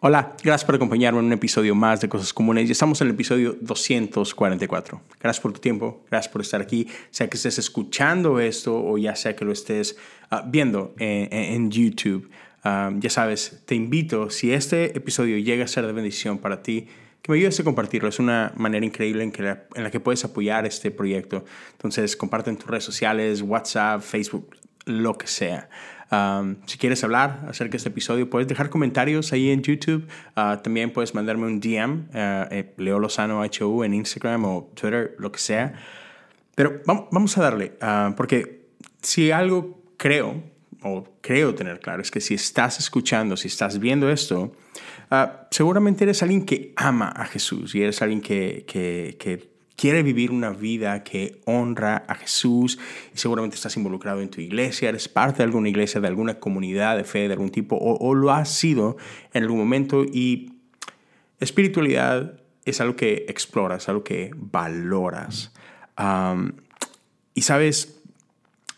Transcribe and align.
Hola, 0.00 0.36
gracias 0.44 0.64
por 0.64 0.76
acompañarme 0.76 1.18
en 1.18 1.24
un 1.26 1.32
episodio 1.32 1.74
más 1.74 2.00
de 2.00 2.08
Cosas 2.08 2.32
Comunes 2.32 2.68
y 2.68 2.70
estamos 2.70 3.00
en 3.00 3.08
el 3.08 3.14
episodio 3.14 3.56
244. 3.60 5.00
Gracias 5.18 5.42
por 5.42 5.52
tu 5.52 5.58
tiempo, 5.58 6.04
gracias 6.08 6.32
por 6.32 6.40
estar 6.40 6.60
aquí, 6.60 6.86
sea 7.10 7.28
que 7.28 7.36
estés 7.36 7.58
escuchando 7.58 8.38
esto 8.38 8.80
o 8.80 8.96
ya 8.96 9.16
sea 9.16 9.34
que 9.34 9.44
lo 9.44 9.50
estés 9.50 9.96
ah, 10.30 10.44
viendo 10.46 10.94
en, 11.00 11.68
YouTube. 11.72 12.30
Ah, 12.62 12.92
ya 12.96 13.10
sabes, 13.10 13.64
te 13.66 13.74
invito, 13.74 14.30
si 14.30 14.52
este 14.52 14.96
episodio 14.96 15.36
llega 15.36 15.64
a 15.64 15.68
ser 15.68 15.84
de 15.84 15.92
bendición 15.92 16.38
para 16.38 16.62
ti, 16.62 16.86
que 17.20 17.32
me 17.32 17.38
ayudes 17.38 17.58
a 17.58 17.64
compartirlo. 17.64 18.08
Es 18.08 18.20
una 18.20 18.52
manera 18.54 18.86
increíble 18.86 19.24
en, 19.24 19.32
que 19.32 19.42
la, 19.42 19.64
en 19.74 19.82
la 19.82 19.90
que 19.90 19.98
puedes 19.98 20.24
apoyar 20.24 20.64
este 20.64 20.92
proyecto. 20.92 21.44
Entonces, 21.72 22.16
comparte 22.16 22.50
en 22.50 22.56
tus 22.56 22.70
redes 22.70 22.84
sociales, 22.84 23.42
WhatsApp, 23.42 24.00
Facebook, 24.02 24.54
lo 24.84 25.18
que 25.18 25.26
sea 25.26 25.68
si 26.10 26.78
quieres 26.78 27.04
hablar 27.04 27.44
acerca 27.48 27.72
de 27.72 27.76
este 27.78 27.90
episodio, 27.90 28.30
puedes 28.30 28.48
dejar 28.48 28.70
comentarios 28.70 29.32
ahí 29.32 29.50
en 29.50 29.62
YouTube. 29.62 30.06
Ah, 30.34 30.60
también 30.62 30.90
puedes 30.92 31.14
mandarme 31.14 31.46
un 31.46 31.60
DM, 31.60 32.06
eh, 32.14 32.46
eh, 32.50 32.74
Leo 32.78 32.98
Lozano 32.98 33.42
HU 33.42 33.84
en 33.84 33.94
Instagram 33.94 34.44
o 34.46 34.70
Twitter, 34.74 35.14
lo 35.18 35.30
que 35.30 35.38
sea. 35.38 35.74
Pero 36.54 36.80
vamos 36.86 37.36
a 37.36 37.42
darle, 37.42 37.74
ah, 37.80 38.14
porque 38.16 38.68
si 39.02 39.30
algo 39.30 39.82
creo, 39.96 40.42
o 40.82 41.04
creo 41.20 41.54
tener 41.54 41.80
claro, 41.80 42.02
es 42.02 42.10
que 42.10 42.20
si 42.20 42.34
estás 42.34 42.78
escuchando, 42.78 43.36
si 43.36 43.48
estás 43.48 43.78
viendo 43.78 44.10
esto, 44.10 44.56
ah, 45.10 45.46
seguramente 45.50 46.04
eres 46.04 46.22
alguien 46.22 46.46
que 46.46 46.72
ama 46.76 47.08
a 47.08 47.26
Jesús 47.26 47.74
y 47.74 47.82
eres 47.82 48.00
alguien 48.00 48.22
que, 48.22 48.64
que, 48.66 49.16
que 49.18 49.57
quiere 49.78 50.02
vivir 50.02 50.32
una 50.32 50.50
vida 50.50 51.04
que 51.04 51.40
honra 51.44 52.04
a 52.08 52.16
Jesús 52.16 52.80
y 53.14 53.18
seguramente 53.18 53.54
estás 53.54 53.76
involucrado 53.76 54.20
en 54.20 54.28
tu 54.28 54.40
iglesia, 54.40 54.88
eres 54.88 55.08
parte 55.08 55.38
de 55.38 55.44
alguna 55.44 55.68
iglesia, 55.68 56.00
de 56.00 56.08
alguna 56.08 56.40
comunidad 56.40 56.96
de 56.96 57.04
fe 57.04 57.28
de 57.28 57.34
algún 57.34 57.50
tipo 57.50 57.78
o, 57.80 58.14
lo 58.14 58.32
has 58.32 58.48
sido 58.50 58.96
en 59.32 59.44
algún 59.44 59.58
momento 59.58 60.02
y 60.04 60.52
espiritualidad 61.38 62.40
es 62.64 62.80
algo 62.80 62.96
que 62.96 63.26
exploras, 63.28 63.88
algo 63.88 64.02
que 64.02 64.32
valoras. 64.34 65.52
y 67.34 67.42
sabes, 67.42 68.02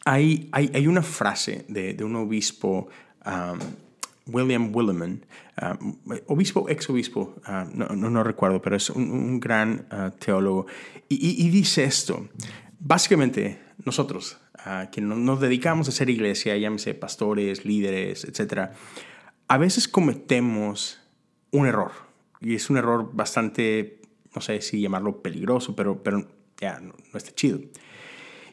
hay, 0.04 0.50
hay, 0.52 0.86
una 0.86 1.02
frase 1.02 1.64
de, 1.68 1.96
un 2.04 2.14
obispo 2.16 2.88
William 4.32 4.74
Williman, 4.74 5.24
uh, 5.60 6.22
obispo, 6.26 6.68
ex 6.68 6.88
obispo, 6.90 7.34
uh, 7.46 7.68
no, 7.74 8.10
no, 8.10 8.22
recuerdo, 8.24 8.60
pero 8.62 8.76
es 8.76 8.90
un, 8.90 9.40
gran 9.40 9.86
uh, 9.92 10.10
teólogo, 10.18 10.66
y, 11.08 11.48
dice 11.50 11.84
esto, 11.84 12.28
básicamente 12.78 13.60
nosotros, 13.84 14.38
que 14.92 15.00
nos 15.00 15.40
dedicamos 15.40 15.88
a 15.88 15.92
ser 15.92 16.10
iglesia, 16.10 16.56
llámese 16.56 16.94
pastores, 16.94 17.64
líderes, 17.64 18.24
etc., 18.24 18.70
a 19.48 19.58
veces 19.58 19.88
cometemos 19.88 21.00
un 21.50 21.66
error, 21.66 21.92
y 22.40 22.54
es 22.54 22.70
un 22.70 22.76
error 22.76 23.10
bastante, 23.12 24.00
no 24.34 24.40
sé 24.40 24.60
si 24.60 24.80
llamarlo 24.80 25.22
peligroso, 25.22 25.74
pero, 25.74 26.02
pero 26.02 26.28
ya 26.60 26.78
no 26.80 26.94
está 27.14 27.32
chido. 27.34 27.60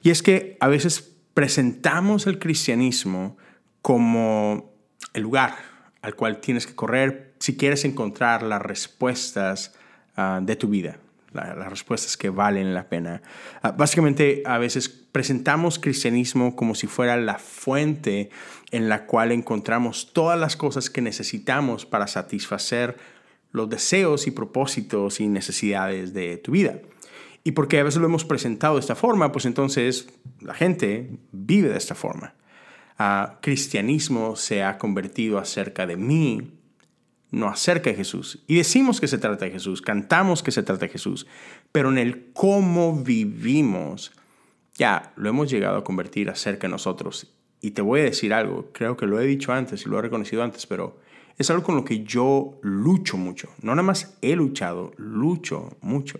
Y 0.01 0.09
es 0.09 0.23
que 0.23 0.57
a 0.59 0.67
veces 0.67 1.15
presentamos 1.33 2.25
el 2.25 2.39
cristianismo 2.39 3.37
como 3.81 4.76
el 5.13 5.23
lugar 5.23 5.55
al 6.01 6.15
cual 6.15 6.39
tienes 6.39 6.65
que 6.65 6.75
correr 6.75 7.33
si 7.39 7.57
quieres 7.57 7.85
encontrar 7.85 8.43
las 8.43 8.61
respuestas 8.61 9.73
ah, 10.15 10.39
de 10.41 10.55
tu 10.55 10.69
vida, 10.69 10.99
las 11.33 11.69
respuestas 11.69 12.15
que 12.17 12.29
valen 12.29 12.73
la 12.73 12.87
pena. 12.87 13.21
Ah, 13.61 13.71
básicamente, 13.71 14.43
a 14.45 14.57
veces 14.57 14.87
presentamos 14.87 15.79
cristianismo 15.79 16.55
como 16.55 16.75
si 16.75 16.87
fuera 16.87 17.17
la 17.17 17.37
fuente 17.37 18.29
en 18.71 18.89
la 18.89 19.05
cual 19.05 19.31
encontramos 19.31 20.13
todas 20.13 20.39
las 20.39 20.55
cosas 20.55 20.89
que 20.89 21.01
necesitamos 21.01 21.85
para 21.85 22.07
satisfacer 22.07 22.97
los 23.51 23.69
deseos 23.69 24.27
y 24.27 24.31
propósitos 24.31 25.19
y 25.19 25.27
necesidades 25.27 26.13
de 26.13 26.37
tu 26.37 26.51
vida. 26.51 26.79
Y 27.43 27.51
porque 27.51 27.79
a 27.79 27.83
veces 27.83 27.99
lo 27.99 28.07
hemos 28.07 28.25
presentado 28.25 28.75
de 28.75 28.81
esta 28.81 28.95
forma, 28.95 29.31
pues 29.31 29.45
entonces 29.45 30.07
la 30.41 30.53
gente 30.53 31.17
vive 31.31 31.69
de 31.69 31.77
esta 31.77 31.95
forma 31.95 32.33
cristianismo 33.41 34.35
se 34.35 34.63
ha 34.63 34.77
convertido 34.77 35.37
acerca 35.37 35.85
de 35.85 35.97
mí, 35.97 36.51
no 37.31 37.47
acerca 37.47 37.89
de 37.89 37.95
Jesús. 37.95 38.43
Y 38.47 38.55
decimos 38.55 38.99
que 38.99 39.07
se 39.07 39.17
trata 39.17 39.45
de 39.45 39.51
Jesús, 39.51 39.81
cantamos 39.81 40.41
que 40.41 40.51
se 40.51 40.63
trata 40.63 40.85
de 40.85 40.91
Jesús, 40.91 41.27
pero 41.71 41.89
en 41.89 41.97
el 41.97 42.31
cómo 42.33 42.95
vivimos, 42.95 44.11
ya 44.75 45.13
lo 45.15 45.29
hemos 45.29 45.49
llegado 45.49 45.77
a 45.77 45.83
convertir 45.83 46.29
acerca 46.29 46.67
de 46.67 46.71
nosotros. 46.71 47.33
Y 47.61 47.71
te 47.71 47.81
voy 47.81 48.01
a 48.01 48.03
decir 48.03 48.33
algo, 48.33 48.69
creo 48.71 48.97
que 48.97 49.05
lo 49.05 49.19
he 49.19 49.25
dicho 49.25 49.51
antes 49.51 49.85
y 49.85 49.89
lo 49.89 49.99
he 49.99 50.01
reconocido 50.01 50.43
antes, 50.43 50.65
pero 50.65 50.99
es 51.37 51.49
algo 51.49 51.63
con 51.63 51.75
lo 51.75 51.85
que 51.85 52.03
yo 52.03 52.59
lucho 52.61 53.17
mucho. 53.17 53.49
No 53.61 53.73
nada 53.73 53.83
más 53.83 54.17
he 54.21 54.35
luchado, 54.35 54.91
lucho 54.97 55.77
mucho. 55.81 56.19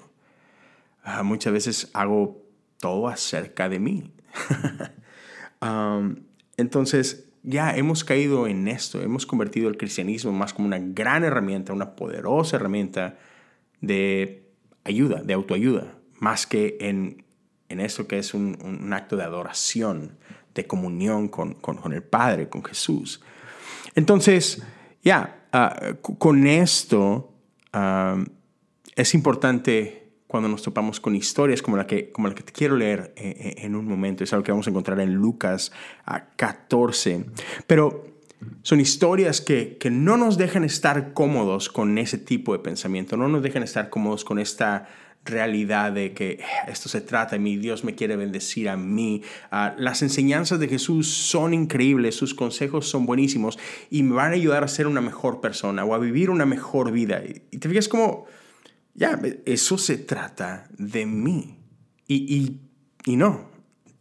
Ah, 1.04 1.24
muchas 1.24 1.54
veces 1.54 1.90
hago 1.94 2.44
todo 2.80 3.08
acerca 3.08 3.70
de 3.70 3.80
mí. 3.80 4.12
um, 5.62 6.16
entonces, 6.58 7.30
ya 7.44 7.76
hemos 7.76 8.04
caído 8.04 8.48
en 8.48 8.68
esto, 8.68 9.02
hemos 9.02 9.26
convertido 9.26 9.70
el 9.70 9.78
cristianismo 9.78 10.32
más 10.32 10.54
como 10.54 10.68
una 10.68 10.80
gran 10.80 11.24
herramienta, 11.24 11.72
una 11.72 11.96
poderosa 11.96 12.58
herramienta 12.58 13.18
de 13.80 14.44
ayuda, 14.84 15.22
de 15.22 15.34
autoayuda, 15.34 15.96
más 16.20 16.48
que 16.48 16.78
en, 16.82 17.24
en 17.70 17.80
esto 17.80 18.08
que 18.08 18.18
es 18.18 18.34
un, 18.34 18.92
acto 18.92 19.16
de 19.16 19.24
adoración, 19.24 20.18
de 20.56 20.66
comunión 20.66 21.28
con, 21.28 21.56
el 21.94 22.04
Padre, 22.04 22.50
con 22.50 22.64
Jesús. 22.64 23.22
Entonces, 23.94 24.64
ya, 25.04 25.48
ah, 25.54 25.94
con 26.02 26.48
esto 26.48 27.34
ah, 27.72 28.24
es 28.96 29.14
importante 29.14 30.07
cuando 30.28 30.50
nos 30.50 30.62
topamos 30.62 31.00
con 31.00 31.16
historias 31.16 31.62
como 31.62 31.78
la 31.78 31.88
que, 31.88 32.12
como 32.12 32.28
la 32.28 32.36
que 32.36 32.44
te 32.44 32.52
quiero 32.52 32.76
leer 32.76 33.14
eh, 33.16 33.36
eh, 33.40 33.66
en 33.66 33.76
un 33.76 33.86
momento. 33.86 34.24
Es 34.24 34.34
algo 34.34 34.44
que 34.44 34.52
vamos 34.52 34.68
a 34.68 34.70
encontrar 34.70 35.00
en 35.00 35.14
Lucas 35.14 35.72
14. 36.36 37.26
Pero 37.66 38.06
son 38.62 38.80
historias 38.80 39.42
que, 39.42 39.78
que 39.80 39.90
no 39.90 40.18
nos 40.18 40.38
dejan 40.38 40.64
estar 40.64 41.14
cómodos 41.14 41.70
con 41.70 41.98
ese 41.98 42.18
tipo 42.18 42.54
de 42.54 42.60
pensamiento, 42.60 43.18
no 43.18 43.28
nos 43.28 43.42
dejan 43.42 43.64
estar 43.64 43.90
cómodos 43.90 44.26
con 44.26 44.38
esta 44.38 44.88
realidad 45.28 45.92
de 45.92 46.14
que 46.14 46.32
eh, 46.32 46.40
esto 46.68 46.90
se 46.90 47.02
trata 47.02 47.38
mí, 47.38 47.58
Dios 47.58 47.84
me 47.84 47.96
quiere 47.96 48.16
bendecir 48.16 48.70
a 48.70 48.78
mí. 48.78 49.22
Ah, 49.52 49.76
las 49.78 50.02
enseñanzas 50.02 50.60
de 50.60 50.68
Jesús 50.68 51.08
son 51.08 51.54
increíbles, 51.54 52.16
sus 52.16 52.34
consejos 52.34 52.88
son 52.90 53.06
buenísimos 53.06 53.58
y 53.90 54.04
me 54.04 54.16
van 54.16 54.32
a 54.32 54.36
ayudar 54.36 54.64
a 54.64 54.68
ser 54.68 54.88
una 54.88 55.02
mejor 55.02 55.42
persona 55.42 55.86
o 55.86 55.94
a 55.94 56.00
vivir 56.00 56.30
una 56.30 56.46
mejor 56.46 56.92
vida. 56.92 57.22
Y 57.52 57.58
te 57.58 57.70
fijas 57.70 57.88
como 57.88 58.26
ya, 58.98 59.22
eso 59.46 59.78
se 59.78 60.00
trata 60.00 60.68
de 60.76 61.06
mí. 61.06 61.60
Y, 62.08 62.60
no, 63.06 63.50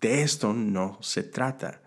de 0.01 0.23
esto 0.23 0.55
no 0.55 0.99
se 1.03 1.23
trata. 1.23 1.83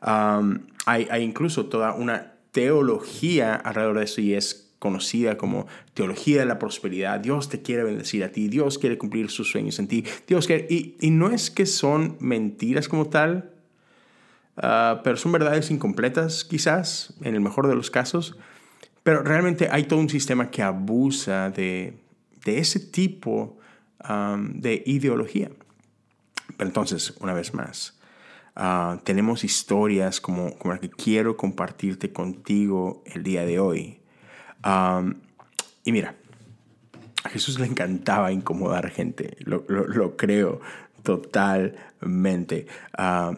hay, 0.00 1.08
incluso 1.20 1.66
toda 1.66 1.92
una 1.92 2.32
teología 2.52 3.54
alrededor 3.56 3.98
de 3.98 4.04
eso 4.04 4.20
y 4.22 4.32
es 4.32 4.74
conocida 4.78 5.36
como 5.36 5.66
teología 5.92 6.40
de 6.40 6.46
la 6.46 6.58
prosperidad. 6.58 7.20
Dios 7.20 7.50
te 7.50 7.60
quiere 7.60 7.84
bendecir 7.84 8.24
a 8.24 8.32
ti, 8.32 8.48
Dios 8.48 8.78
quiere 8.78 8.96
cumplir 8.96 9.30
sus 9.30 9.50
sueños 9.50 9.78
en 9.78 9.88
ti. 9.88 10.04
Dios 10.26 10.46
quiere, 10.46 10.66
y, 10.70 11.10
no 11.10 11.28
es 11.30 11.50
que 11.50 11.66
son 11.66 12.16
mentiras 12.20 12.88
como 12.88 13.08
tal, 13.08 13.52
ah, 14.56 15.02
pero 15.04 15.18
son 15.18 15.32
verdades 15.32 15.70
incompletas 15.70 16.42
quizás, 16.42 17.14
en 17.20 17.34
el 17.34 17.42
mejor 17.42 17.68
de 17.68 17.74
los 17.74 17.90
casos. 17.90 18.38
Pero 19.02 19.22
realmente 19.22 19.68
hay 19.70 19.84
todo 19.84 20.00
un 20.00 20.08
sistema 20.08 20.50
que 20.50 20.62
abusa 20.62 21.50
de, 21.50 22.05
de 22.46 22.58
ese 22.58 22.78
tipo 22.80 23.58
de 24.08 24.82
ideología. 24.86 25.50
Pero 26.56 26.68
entonces, 26.68 27.14
una 27.20 27.34
vez 27.34 27.54
más, 27.54 27.98
uh, 28.56 28.98
tenemos 29.02 29.42
historias 29.42 30.20
como, 30.20 30.56
como 30.56 30.74
la 30.74 30.80
que 30.80 30.88
quiero 30.88 31.36
compartirte 31.36 32.12
contigo 32.12 33.02
el 33.06 33.24
día 33.24 33.44
de 33.44 33.58
hoy. 33.58 33.98
Y 35.84 35.92
mira, 35.92 36.14
a 37.24 37.28
Jesús 37.28 37.58
le 37.58 37.66
encantaba 37.66 38.32
incomodar 38.32 38.90
gente, 38.90 39.36
lo, 39.40 40.16
creo 40.16 40.60
totalmente. 41.02 42.66
Uh, 42.96 43.02
a 43.02 43.36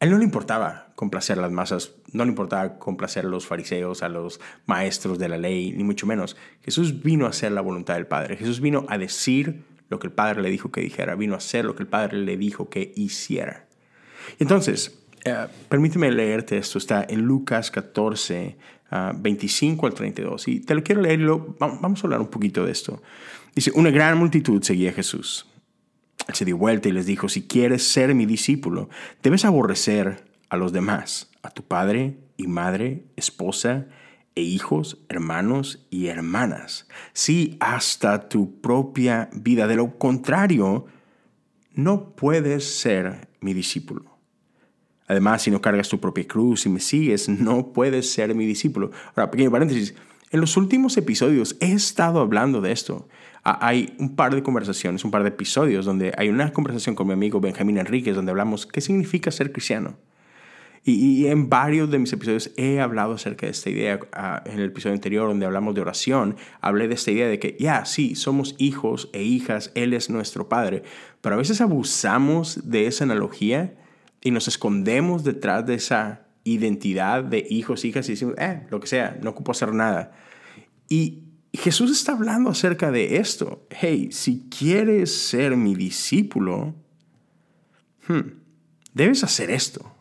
él 0.00 0.10
no 0.10 0.18
le 0.18 0.24
importaba 0.24 0.92
complacer 0.94 1.38
a 1.38 1.42
las 1.42 1.50
masas, 1.50 1.92
no 2.14 2.24
le 2.24 2.30
importaba 2.30 2.78
complacer 2.78 3.26
a 3.26 3.28
los 3.28 3.46
fariseos, 3.46 4.02
a 4.02 4.08
los 4.08 4.40
maestros 4.66 5.18
de 5.18 5.28
la 5.28 5.36
ley, 5.36 5.72
ni 5.72 5.84
mucho 5.84 6.06
menos. 6.06 6.36
Jesús 6.62 7.02
vino 7.02 7.26
a 7.26 7.30
hacer 7.30 7.52
la 7.52 7.60
voluntad 7.60 7.94
del 7.94 8.06
Padre. 8.06 8.36
Jesús 8.36 8.60
vino 8.60 8.86
a 8.88 8.96
decir 8.96 9.64
lo 9.90 9.98
que 9.98 10.06
el 10.06 10.12
Padre 10.12 10.40
le 10.40 10.50
dijo 10.50 10.70
que 10.70 10.80
dijera, 10.80 11.16
vino 11.16 11.34
a 11.34 11.38
hacer 11.38 11.64
lo 11.64 11.74
que 11.74 11.82
el 11.82 11.88
Padre 11.88 12.18
le 12.18 12.36
dijo 12.36 12.70
que 12.70 12.92
hiciera. 12.94 13.66
Entonces, 14.38 14.98
eh, 15.24 15.46
permíteme 15.68 16.10
leerte 16.12 16.56
esto, 16.56 16.78
está 16.78 17.04
en 17.08 17.22
Lucas 17.22 17.70
14, 17.70 18.56
25 19.16 19.84
ah, 19.84 19.88
al 19.88 19.94
32, 19.94 20.48
y 20.48 20.60
te 20.60 20.74
lo 20.74 20.84
quiero 20.84 21.02
leer, 21.02 21.20
vamos 21.58 22.02
a 22.02 22.06
hablar 22.06 22.20
un 22.20 22.28
poquito 22.28 22.64
de 22.64 22.70
esto. 22.72 23.02
Dice, 23.54 23.72
una 23.74 23.90
gran 23.90 24.18
multitud 24.18 24.62
seguía 24.62 24.90
a 24.90 24.92
Jesús. 24.94 25.46
Él 26.28 26.34
se 26.34 26.44
dio 26.44 26.56
vuelta 26.56 26.88
y 26.88 26.92
les 26.92 27.06
dijo, 27.06 27.28
si 27.28 27.42
quieres 27.42 27.82
ser 27.82 28.14
mi 28.14 28.24
discípulo, 28.24 28.88
debes 29.22 29.44
aborrecer 29.44 30.33
a 30.54 30.56
los 30.56 30.72
demás, 30.72 31.30
a 31.42 31.50
tu 31.50 31.62
padre 31.62 32.18
y 32.36 32.46
madre, 32.46 33.04
esposa 33.16 33.86
e 34.34 34.42
hijos, 34.42 34.98
hermanos 35.08 35.86
y 35.90 36.06
hermanas. 36.06 36.88
Sí, 37.12 37.56
hasta 37.60 38.28
tu 38.28 38.60
propia 38.60 39.28
vida. 39.32 39.66
De 39.66 39.76
lo 39.76 39.98
contrario, 39.98 40.86
no 41.74 42.14
puedes 42.16 42.78
ser 42.78 43.28
mi 43.40 43.54
discípulo. 43.54 44.14
Además, 45.06 45.42
si 45.42 45.50
no 45.50 45.60
cargas 45.60 45.88
tu 45.88 46.00
propia 46.00 46.26
cruz 46.26 46.66
y 46.66 46.70
me 46.70 46.80
sigues, 46.80 47.28
no 47.28 47.72
puedes 47.72 48.10
ser 48.10 48.34
mi 48.34 48.46
discípulo. 48.46 48.90
Ahora, 49.14 49.30
pequeño 49.30 49.50
paréntesis. 49.50 49.94
En 50.30 50.40
los 50.40 50.56
últimos 50.56 50.96
episodios 50.96 51.56
he 51.60 51.72
estado 51.72 52.20
hablando 52.20 52.60
de 52.60 52.72
esto. 52.72 53.08
Hay 53.44 53.94
un 53.98 54.16
par 54.16 54.34
de 54.34 54.42
conversaciones, 54.42 55.04
un 55.04 55.10
par 55.10 55.22
de 55.22 55.28
episodios 55.28 55.84
donde 55.84 56.12
hay 56.16 56.28
una 56.28 56.52
conversación 56.52 56.96
con 56.96 57.06
mi 57.06 57.12
amigo 57.12 57.40
Benjamín 57.40 57.78
Enríquez 57.78 58.16
donde 58.16 58.30
hablamos 58.30 58.66
qué 58.66 58.80
significa 58.80 59.30
ser 59.30 59.52
cristiano. 59.52 59.96
Y, 60.86 61.26
en 61.28 61.48
varios 61.48 61.90
de 61.90 61.98
mis 61.98 62.12
episodios 62.12 62.50
he 62.58 62.78
hablado 62.78 63.14
acerca 63.14 63.46
de 63.46 63.52
esta 63.52 63.70
idea. 63.70 64.00
Ah, 64.12 64.42
en 64.44 64.58
el 64.58 64.66
episodio 64.66 64.94
anterior 64.94 65.28
donde 65.28 65.46
hablamos 65.46 65.74
de 65.74 65.80
oración, 65.80 66.36
hablé 66.60 66.88
de 66.88 66.94
esta 66.94 67.10
idea 67.10 67.26
de 67.26 67.38
que 67.38 67.56
ya, 67.58 67.86
sí, 67.86 68.14
somos 68.14 68.54
hijos 68.58 69.08
e 69.14 69.22
hijas, 69.22 69.72
Él 69.74 69.94
es 69.94 70.10
nuestro 70.10 70.48
Padre. 70.48 70.82
Pero 71.22 71.36
a 71.36 71.38
veces 71.38 71.62
abusamos 71.62 72.68
de 72.68 72.86
esa 72.86 73.04
analogía 73.04 73.74
y 74.20 74.30
nos 74.30 74.46
escondemos 74.46 75.24
detrás 75.24 75.64
de 75.64 75.74
esa 75.74 76.26
identidad 76.44 77.24
de 77.24 77.46
hijos, 77.48 77.86
hijas 77.86 78.06
y 78.10 78.12
decimos, 78.12 78.34
eh, 78.36 78.66
lo 78.68 78.78
que 78.78 78.86
sea, 78.86 79.18
no 79.22 79.30
ocupo 79.30 79.52
hacer 79.52 79.72
nada. 79.72 80.12
Y 80.90 81.24
Jesús 81.54 81.90
está 81.90 82.12
hablando 82.12 82.50
acerca 82.50 82.90
de 82.90 83.16
esto. 83.16 83.66
Hey, 83.70 84.08
si 84.12 84.50
quieres 84.50 85.16
ser 85.16 85.56
mi 85.56 85.74
discípulo, 85.74 86.74
hmm, 88.06 88.20
debes 88.92 89.24
hacer 89.24 89.50
esto. 89.50 89.93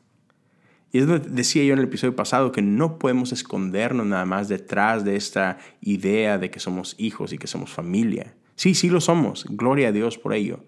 Y 0.93 0.99
es 0.99 1.35
decía 1.35 1.63
yo 1.63 1.73
en 1.73 1.79
el 1.79 1.85
episodio 1.85 2.15
pasado, 2.15 2.51
que 2.51 2.61
no 2.61 2.99
podemos 2.99 3.31
escondernos 3.31 4.05
nada 4.05 4.25
más 4.25 4.47
detrás 4.47 5.03
de 5.03 5.15
esta 5.15 5.57
idea 5.81 6.37
de 6.37 6.51
que 6.51 6.59
somos 6.59 6.93
hijos 6.99 7.33
y 7.33 7.39
que 7.39 7.47
somos 7.47 7.71
familia. 7.71 8.35
Sí, 8.55 8.75
sí 8.75 8.89
lo 8.89 9.01
somos, 9.01 9.45
gloria 9.49 9.87
a 9.87 9.91
Dios 9.91 10.19
por 10.19 10.35
ello. 10.35 10.63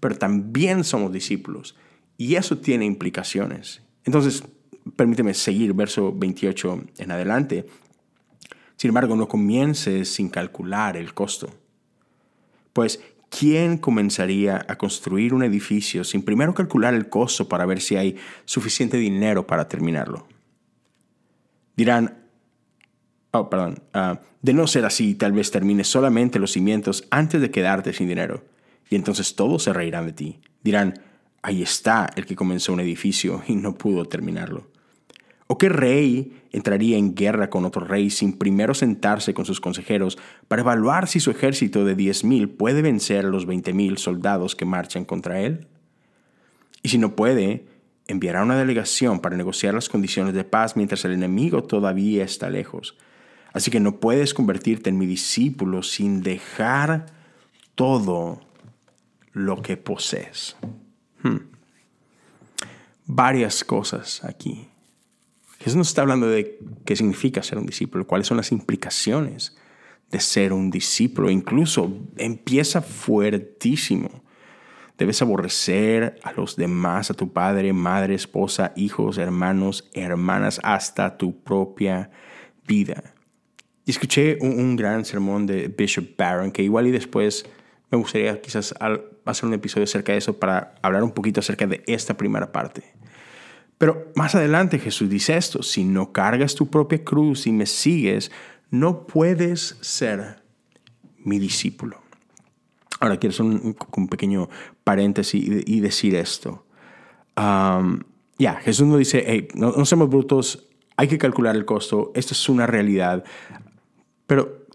Pero 0.00 0.16
también 0.16 0.82
somos 0.82 1.12
discípulos. 1.12 1.76
Y 2.18 2.34
eso 2.34 2.58
tiene 2.58 2.84
implicaciones. 2.84 3.80
Entonces, 4.04 4.42
permíteme 4.96 5.34
seguir, 5.34 5.72
verso 5.72 6.12
28 6.12 6.86
en 6.98 7.10
adelante. 7.12 7.64
Sin 8.74 8.88
embargo, 8.88 9.14
no 9.14 9.28
comiences 9.28 10.12
sin 10.12 10.30
calcular 10.30 10.96
el 10.96 11.14
costo. 11.14 11.48
Pues 12.72 13.00
¿quién 13.30 13.78
comenzaría 13.78 14.66
a 14.68 14.76
construir 14.76 15.32
un 15.32 15.42
edificio 15.42 16.04
sin 16.04 16.22
primero 16.22 16.52
calcular 16.52 16.92
el 16.92 17.08
costo 17.08 17.48
para 17.48 17.64
ver 17.64 17.80
si 17.80 17.96
hay 17.96 18.16
suficiente 18.44 18.98
dinero 18.98 19.46
para 19.46 19.68
terminarlo? 19.68 20.26
Dirán, 21.76 22.18
oh, 23.30 23.48
perdón, 23.48 23.82
ah, 23.94 24.20
de 24.42 24.52
no 24.52 24.66
ser 24.66 24.84
así, 24.84 25.14
tal 25.14 25.32
vez 25.32 25.50
termines 25.50 25.88
solamente 25.88 26.38
los 26.38 26.52
cimientos 26.52 27.06
antes 27.10 27.40
de 27.40 27.50
quedarte 27.50 27.94
sin 27.94 28.08
dinero, 28.08 28.44
y 28.90 28.96
entonces 28.96 29.34
todos 29.36 29.62
se 29.62 29.72
reirán 29.72 30.06
de 30.06 30.12
ti. 30.12 30.40
Dirán, 30.62 31.00
ahí 31.40 31.62
está 31.62 32.10
el 32.16 32.26
que 32.26 32.36
comenzó 32.36 32.72
un 32.72 32.80
edificio 32.80 33.42
y 33.46 33.54
no 33.54 33.74
pudo 33.74 34.04
terminarlo. 34.04 34.68
¿O 35.52 35.58
qué 35.58 35.68
rey 35.68 36.44
entraría 36.52 36.96
en 36.96 37.16
guerra 37.16 37.50
con 37.50 37.64
otro 37.64 37.84
rey 37.84 38.10
sin 38.10 38.38
primero 38.38 38.72
sentarse 38.72 39.34
con 39.34 39.44
sus 39.44 39.60
consejeros 39.60 40.16
para 40.46 40.62
evaluar 40.62 41.08
si 41.08 41.18
su 41.18 41.32
ejército 41.32 41.84
de 41.84 41.96
diez 41.96 42.22
mil 42.22 42.48
puede 42.48 42.82
vencer 42.82 43.26
a 43.26 43.28
los 43.28 43.46
veinte 43.46 43.72
mil 43.72 43.98
soldados 43.98 44.54
que 44.54 44.64
marchan 44.64 45.04
contra 45.04 45.40
él? 45.40 45.66
Y 46.84 46.90
si 46.90 46.98
no 46.98 47.16
puede, 47.16 47.66
enviará 48.06 48.44
una 48.44 48.56
delegación 48.56 49.18
para 49.18 49.36
negociar 49.36 49.74
las 49.74 49.88
condiciones 49.88 50.34
de 50.34 50.44
paz 50.44 50.76
mientras 50.76 51.04
el 51.04 51.14
enemigo 51.14 51.64
todavía 51.64 52.22
está 52.22 52.48
lejos. 52.48 52.96
Así 53.52 53.72
que 53.72 53.80
no 53.80 53.98
puedes 53.98 54.34
convertirte 54.34 54.90
en 54.90 54.98
mi 54.98 55.06
discípulo 55.06 55.82
sin 55.82 56.22
dejar 56.22 57.06
todo 57.74 58.40
lo 59.32 59.62
que 59.62 59.76
posees. 59.76 60.56
Hmm. 61.24 61.38
Varias 63.06 63.64
cosas 63.64 64.22
aquí. 64.22 64.69
Jesús 65.60 65.76
nos 65.76 65.88
está 65.88 66.00
hablando 66.00 66.26
de 66.26 66.58
qué 66.86 66.96
significa 66.96 67.42
ser 67.42 67.58
un 67.58 67.66
discípulo, 67.66 68.06
cuáles 68.06 68.26
son 68.26 68.38
las 68.38 68.50
implicaciones 68.50 69.56
de 70.10 70.18
ser 70.18 70.54
un 70.54 70.70
discípulo. 70.70 71.28
Incluso 71.30 71.92
empieza 72.16 72.80
fuertísimo. 72.80 74.08
Debes 74.96 75.20
aborrecer 75.20 76.18
a 76.22 76.32
los 76.32 76.56
demás, 76.56 77.10
a 77.10 77.14
tu 77.14 77.32
padre, 77.32 77.74
madre, 77.74 78.14
esposa, 78.14 78.72
hijos, 78.74 79.18
hermanos, 79.18 79.90
hermanas, 79.92 80.60
hasta 80.62 81.18
tu 81.18 81.42
propia 81.42 82.10
vida. 82.66 83.14
Y 83.84 83.90
escuché 83.90 84.38
un, 84.40 84.76
gran 84.76 85.04
sermón 85.04 85.46
de 85.46 85.68
Bishop 85.68 86.16
Barron, 86.16 86.52
que 86.52 86.62
igual 86.62 86.86
y 86.86 86.90
después 86.90 87.44
me 87.90 87.98
gustaría 87.98 88.40
quizás 88.40 88.74
hacer 89.24 89.46
un 89.46 89.54
episodio 89.54 89.84
acerca 89.84 90.12
de 90.12 90.18
eso 90.18 90.38
para 90.38 90.74
hablar 90.80 91.02
un 91.02 91.12
poquito 91.12 91.40
acerca 91.40 91.66
de 91.66 91.82
esta 91.86 92.16
primera 92.16 92.50
parte. 92.50 92.94
Pero 93.80 94.12
más 94.14 94.34
adelante 94.34 94.78
Jesús 94.78 95.08
dice 95.08 95.38
esto, 95.38 95.62
si 95.62 95.84
no 95.84 96.12
cargas 96.12 96.54
tu 96.54 96.68
propia 96.68 97.02
cruz 97.02 97.46
y 97.46 97.52
me 97.52 97.64
sigues, 97.64 98.30
no 98.68 99.06
puedes 99.06 99.78
ser 99.80 100.42
mi 101.16 101.38
discípulo. 101.38 102.02
Ahora 103.00 103.16
quiero 103.16 103.32
hacer 103.32 103.46
un, 103.46 104.08
pequeño 104.08 104.50
paréntesis 104.84 105.42
y, 105.42 105.80
decir 105.80 106.14
esto. 106.14 106.66
ya, 107.36 108.54
Jesús 108.60 108.86
nos 108.86 108.98
dice, 108.98 109.24
hey, 109.26 109.48
no, 109.54 109.72
no 109.72 109.86
somos 109.86 110.10
brutos, 110.10 110.68
hay 110.98 111.08
que 111.08 111.16
calcular 111.16 111.56
el 111.56 111.64
costo, 111.64 112.12
esto 112.14 112.34
es 112.34 112.48
una 112.50 112.66
realidad. 112.66 113.24
Pero 114.26 114.66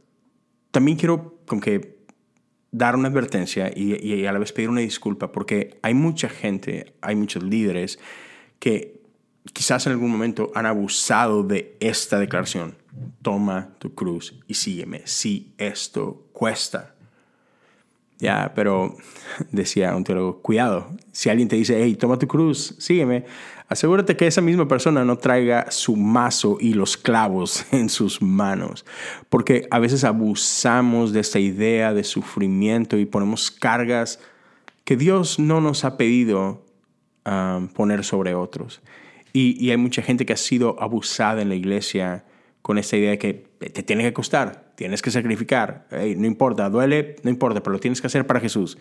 también 0.72 0.98
quiero 0.98 1.38
como 1.46 1.62
que 1.62 2.00
dar 2.72 2.96
una 2.96 3.10
advertencia 3.10 3.72
y, 3.76 4.04
y, 4.04 4.26
a 4.26 4.32
la 4.32 4.40
vez 4.40 4.52
pedir 4.52 4.70
una 4.70 4.82
disculpa 4.82 5.32
porque 5.32 5.78
hay 5.84 5.94
mucha 5.94 6.28
gente, 6.28 6.96
hay 7.02 7.16
muchos 7.16 7.44
líderes 7.44 8.00
que 8.60 9.02
quizás 9.54 9.86
en 9.86 9.94
algún 9.94 10.12
momento 10.12 10.52
han 10.56 10.66
abusado 10.66 11.44
de 11.44 11.78
esta 11.80 12.20
declaración. 12.20 12.76
Toma 13.22 13.70
tu 13.80 13.94
cruz 13.94 14.40
y 14.48 14.54
sígueme 14.54 15.02
si 15.06 15.54
esto 15.58 16.26
cuesta. 16.34 16.96
Ya, 18.18 18.54
pero 18.56 18.96
decía 19.52 19.96
un 19.96 20.04
teólogo, 20.04 20.42
cuidado, 20.42 20.88
si 21.12 21.30
alguien 21.30 21.48
te 21.48 21.58
dice, 21.58 21.82
hey, 21.82 21.96
toma 21.96 22.18
tu 22.18 22.28
cruz, 22.28 22.76
sígueme, 22.78 23.26
asegúrate 23.68 24.16
que 24.16 24.28
esa 24.28 24.42
misma 24.42 24.68
persona 24.68 25.04
no 25.04 25.18
traiga 25.18 25.70
su 25.70 25.96
mazo 25.96 26.58
y 26.60 26.74
los 26.74 26.96
clavos 26.96 27.66
en 27.72 27.90
sus 27.90 28.22
manos, 28.22 28.86
porque 29.30 29.68
a 29.70 29.80
veces 29.80 30.04
abusamos 30.06 31.12
de 31.12 31.20
esta 31.20 31.40
idea 31.40 31.94
de 31.94 32.04
sufrimiento 32.04 32.98
y 32.98 33.06
ponemos 33.06 33.52
cargas 33.52 34.20
que 34.86 34.96
Dios 34.96 35.40
no 35.40 35.60
nos 35.62 35.84
ha 35.84 35.98
pedido 35.98 36.65
um, 37.26 37.68
poner 37.68 38.04
sobre 38.04 38.36
otros. 38.36 38.82
Y, 39.34 39.70
hay 39.70 39.78
mucha 39.78 40.02
gente 40.02 40.26
que 40.26 40.34
ha 40.34 40.38
sido 40.38 40.82
abusada 40.82 41.42
en 41.42 41.50
la 41.50 41.56
iglesia 41.56 42.24
con 42.62 42.78
esta 42.78 42.96
idea 42.96 43.12
de 43.12 43.18
que 43.18 43.34
te 43.34 43.84
tiene 43.84 44.04
que 44.04 44.14
costar, 44.14 44.72
tienes 44.76 45.02
que 45.02 45.12
sacrificar, 45.12 45.88
no 45.92 46.26
importa, 46.26 46.70
duele, 46.70 47.18
no 47.24 47.30
importa, 47.30 47.62
pero 47.62 47.74
lo 47.74 47.80
tienes 47.80 48.00
que 48.00 48.08
hacer 48.08 48.26
para 48.26 48.40
Jesús. 48.40 48.78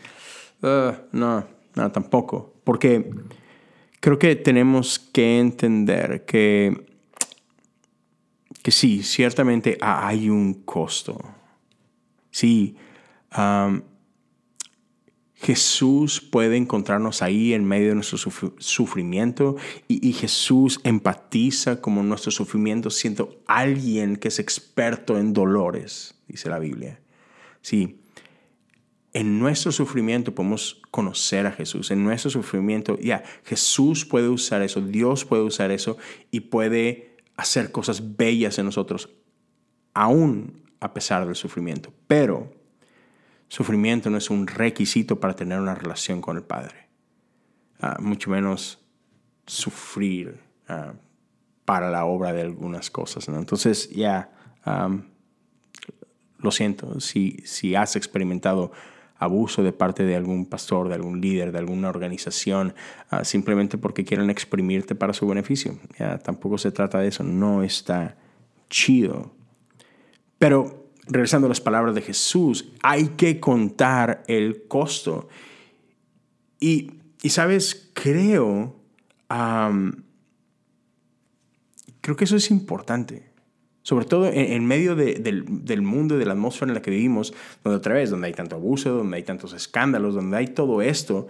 Uh, 0.63 0.93
no, 1.13 1.45
no, 1.75 1.93
tampoco. 1.93 2.55
Porque 2.63 3.11
creo 4.01 4.19
que 4.19 4.37
tenemos 4.37 4.99
que 4.99 5.41
entender 5.41 6.25
que, 6.25 6.87
que 8.63 8.71
sí, 8.71 9.03
ciertamente 9.03 9.77
hay 9.81 10.31
un 10.31 10.63
costo. 10.65 11.19
Sí, 12.31 12.77
um, 13.37 13.83
Jesús 15.45 16.23
puede 16.23 16.57
encontrarnos 16.57 17.21
ahí 17.21 17.53
en 17.53 17.67
medio 17.67 17.91
de 17.91 17.97
nuestro 17.97 18.17
sufrimiento 18.57 19.57
y, 19.89 20.15
Jesús 20.15 20.81
empatiza 20.85 21.83
con 21.83 22.09
nuestro 22.09 22.31
sufrimiento 22.31 22.89
siendo 22.89 23.43
alguien 23.47 24.17
que 24.17 24.29
es 24.29 24.39
experto 24.39 25.19
en 25.19 25.35
dolores, 25.35 26.15
dice 26.29 26.49
la 26.49 26.59
Biblia. 26.59 26.99
Sí, 27.61 28.01
en 29.13 29.39
nuestro 29.39 29.71
sufrimiento 29.71 30.35
podemos 30.35 30.81
conocer 30.91 31.47
a 31.47 31.53
Jesús. 31.53 31.91
En 31.91 32.03
nuestro 32.05 32.31
sufrimiento, 32.31 32.99
ya, 32.99 33.23
Jesús 33.45 34.07
puede 34.07 34.31
usar 34.31 34.63
eso, 34.63 34.81
Dios 34.81 35.27
puede 35.27 35.43
usar 35.43 35.71
eso 35.71 35.99
y 36.31 36.41
puede 36.41 37.19
hacer 37.37 37.71
cosas 37.71 38.17
bellas 38.17 38.59
en 38.59 38.65
nosotros, 38.65 39.11
aún 39.93 40.63
a 40.81 40.95
pesar 40.95 41.27
del 41.27 41.37
sufrimiento. 41.37 41.93
Pero 42.07 42.64
Sufrimiento 43.55 44.11
no 44.11 44.19
es 44.19 44.31
un 44.31 44.49
requisito 44.49 45.21
para 45.21 45.37
tener 45.37 45.61
una 45.61 45.77
relación 45.77 46.21
con 46.21 46.37
el 46.37 46.43
Padre. 46.43 46.89
Ah, 47.81 47.99
mucho 48.01 48.29
menos 48.29 48.85
sufrir 49.47 50.41
ah, 50.67 50.95
para 51.65 51.89
la 51.89 52.05
obra 52.05 52.33
de 52.33 52.41
algunas 52.41 52.91
cosas. 52.91 53.29
Entonces, 53.29 53.91
ya, 53.91 54.33
lo 56.39 56.51
siento, 56.51 56.99
si, 56.99 57.45
si 57.45 57.77
has 57.77 57.95
experimentado 57.95 58.73
abuso 59.19 59.63
de 59.63 59.71
parte 59.71 60.03
de 60.03 60.17
algún 60.17 60.47
pastor, 60.47 60.89
de 60.89 60.97
algún 60.97 61.21
líder, 61.21 61.53
de 61.53 61.59
alguna 61.59 61.91
organización, 61.91 62.75
ah, 63.09 63.23
simplemente 63.23 63.79
porque 63.79 64.05
quieren 64.05 64.31
exprimirte 64.31 64.97
para 64.97 65.13
su 65.13 65.29
beneficio. 65.29 65.79
Tampoco 66.25 66.59
se 66.59 66.73
trata 66.73 66.99
de 66.99 67.07
eso, 67.07 67.23
no 67.23 67.63
está 67.63 68.17
chido. 68.69 69.31
Pero 70.39 70.84
regresando 71.07 71.47
a 71.47 71.49
las 71.49 71.61
palabras 71.61 71.95
de 71.95 72.03
Jesús, 72.03 72.73
hay 72.83 73.09
que 73.09 73.41
contar 73.41 74.25
el 74.27 74.67
costo. 74.69 75.29
Y, 76.61 76.93
sabes, 77.29 77.91
creo, 77.95 78.77
creo 82.01 82.17
que 82.17 82.25
eso 82.25 82.37
es 82.37 82.51
importante 82.51 83.35
sobre 83.85 84.07
todo 84.07 84.31
en, 84.33 84.65
medio 84.65 84.97
del, 84.97 85.45
del, 85.47 85.83
mundo 85.83 86.17
y 86.17 86.19
de 86.19 86.25
la 86.25 86.33
atmósfera 86.33 86.71
en 86.71 86.75
la 86.75 86.81
que 86.81 86.91
vivimos, 86.91 87.35
donde 87.63 87.77
otra 87.77 87.93
vez, 87.93 88.09
donde 88.09 88.29
hay 88.29 88.33
tanto 88.33 88.57
abuso, 88.57 88.91
donde 88.91 89.19
hay 89.19 89.25
tantos 89.25 89.53
escándalos, 89.53 90.15
donde 90.15 90.39
hay 90.39 90.47
todo 90.47 90.81
esto, 90.81 91.29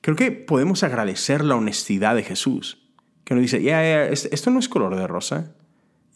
creo 0.00 0.16
que 0.16 0.32
podemos 0.32 0.82
agradecer 0.82 1.44
la 1.44 1.54
honestidad 1.54 2.16
de 2.16 2.24
Jesús, 2.24 2.78
que 3.22 3.34
nos 3.34 3.42
dice, 3.42 3.62
ya, 3.62 4.04
esto 4.08 4.50
no 4.50 4.58
es 4.58 4.68
color 4.68 4.96
de 4.96 5.06
rosa, 5.06 5.54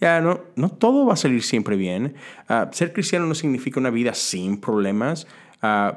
ya, 0.00 0.20
no, 0.20 0.40
no 0.56 0.68
todo 0.68 1.06
va 1.06 1.14
a 1.14 1.16
salir 1.16 1.42
siempre 1.42 1.76
bien. 1.76 2.14
Ah, 2.48 2.68
ser 2.72 2.92
cristiano 2.92 3.26
no 3.26 3.34
significa 3.34 3.80
una 3.80 3.90
vida 3.90 4.14
sin 4.14 4.60
problemas. 4.60 5.26
Uh, 5.62 5.96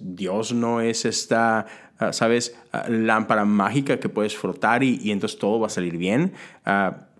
Dios 0.00 0.52
no 0.52 0.80
es 0.80 1.04
esta, 1.04 1.66
ah, 1.98 2.12
¿sabes?, 2.12 2.56
lámpara 2.88 3.44
mágica 3.44 4.00
que 4.00 4.08
puedes 4.08 4.36
frotar 4.36 4.82
y, 4.82 4.98
y, 5.02 5.12
entonces 5.12 5.38
todo 5.38 5.60
va 5.60 5.68
a 5.68 5.70
salir 5.70 5.96
bien 5.96 6.32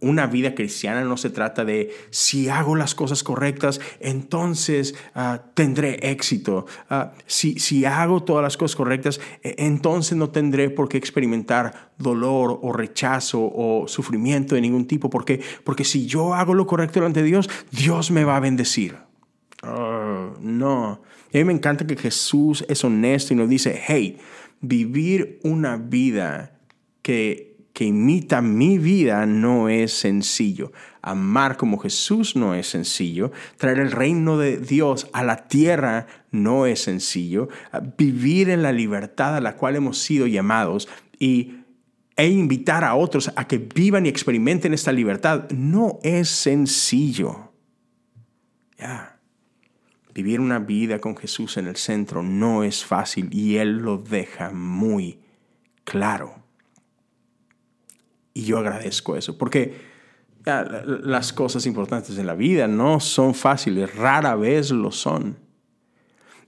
una 0.00 0.26
vida 0.26 0.54
cristiana 0.54 1.02
no 1.02 1.16
se 1.16 1.30
trata 1.30 1.64
de 1.64 1.90
si 2.10 2.48
hago 2.48 2.76
las 2.76 2.94
cosas 2.94 3.22
correctas, 3.22 3.80
entonces 4.00 4.94
ah, 5.14 5.42
tendré 5.54 6.10
éxito. 6.10 6.66
Ah, 6.90 7.12
si, 7.26 7.58
si 7.58 7.84
hago 7.84 8.22
todas 8.22 8.42
las 8.42 8.56
cosas 8.56 8.76
correctas, 8.76 9.20
e, 9.42 9.54
entonces 9.58 10.16
no 10.16 10.30
tendré 10.30 10.70
por 10.70 10.88
qué 10.88 10.98
experimentar 10.98 11.92
dolor 11.98 12.58
o 12.62 12.72
rechazo 12.72 13.40
o 13.40 13.88
sufrimiento 13.88 14.54
de 14.54 14.60
ningún 14.60 14.86
tipo. 14.86 15.08
Porque, 15.08 15.40
porque 15.64 15.84
si 15.84 16.06
yo 16.06 16.34
hago 16.34 16.54
lo 16.54 16.66
correcto 16.66 17.00
delante 17.00 17.22
de 17.22 17.28
Dios, 17.28 17.48
Dios 17.70 18.10
me 18.10 18.24
va 18.24 18.36
a 18.36 18.40
bendecir. 18.40 18.96
Ah, 19.62 20.34
no. 20.40 21.02
a 21.32 21.38
mí 21.38 21.44
me 21.44 21.52
encanta 21.52 21.86
que 21.86 21.96
Jesús 21.96 22.64
es 22.68 22.84
honesto 22.84 23.32
y 23.32 23.36
nos 23.36 23.48
dice, 23.48 23.80
hey, 23.86 24.18
vivir 24.60 25.40
una 25.42 25.76
vida 25.76 26.58
que 27.02 27.55
que 27.76 27.84
imita 27.84 28.40
mi 28.40 28.78
vida 28.78 29.26
no 29.26 29.68
es 29.68 29.92
sencillo. 29.92 30.72
Amar 31.02 31.58
como 31.58 31.76
Jesús 31.76 32.34
no 32.34 32.54
es 32.54 32.68
sencillo. 32.68 33.32
Traer 33.58 33.80
el 33.80 33.92
reino 33.92 34.38
de 34.38 34.56
Dios 34.56 35.10
a 35.12 35.22
la 35.22 35.46
tierra 35.46 36.06
no 36.30 36.64
es 36.64 36.84
sencillo. 36.84 37.50
Vivir 37.98 38.48
en 38.48 38.62
la 38.62 38.72
libertad 38.72 39.36
a 39.36 39.42
la 39.42 39.56
cual 39.56 39.76
hemos 39.76 39.98
sido 39.98 40.26
llamados 40.26 40.88
y, 41.18 41.56
e 42.16 42.28
invitar 42.28 42.82
a 42.82 42.94
otros 42.94 43.30
a 43.36 43.46
que 43.46 43.58
vivan 43.58 44.06
y 44.06 44.08
experimenten 44.08 44.72
esta 44.72 44.90
libertad 44.90 45.46
no 45.50 45.98
es 46.02 46.30
sencillo. 46.30 47.52
Ya. 48.78 49.20
Vivir 50.14 50.40
una 50.40 50.60
vida 50.60 50.98
con 50.98 51.14
Jesús 51.14 51.58
en 51.58 51.66
el 51.66 51.76
centro 51.76 52.22
no 52.22 52.64
es 52.64 52.86
fácil 52.86 53.28
y 53.32 53.56
Él 53.56 53.80
lo 53.80 53.98
deja 53.98 54.50
muy 54.50 55.18
claro. 55.84 56.45
Y 58.36 58.42
yo 58.42 58.58
agradezco 58.58 59.16
eso, 59.16 59.38
porque 59.38 59.72
las 60.44 61.32
cosas 61.32 61.64
importantes 61.64 62.18
en 62.18 62.26
la 62.26 62.34
vida 62.34 62.68
no 62.68 63.00
son 63.00 63.34
fáciles, 63.34 63.96
rara 63.96 64.36
vez 64.36 64.72
lo 64.72 64.92
son. 64.92 65.38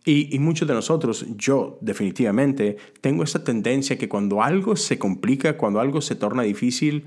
Y, 0.05 0.39
muchos 0.39 0.69
de 0.69 0.75
nosotros, 0.75 1.25
yo 1.39 1.79
definitivamente, 1.81 2.77
tengo 3.01 3.25
esa 3.25 3.43
tendencia 3.43 3.97
que 3.97 4.07
cuando 4.07 4.43
algo 4.43 4.77
se 4.77 4.99
complica, 4.99 5.57
cuando 5.57 5.81
algo 5.81 6.03
se 6.03 6.15
torna 6.15 6.43
difícil, 6.43 7.07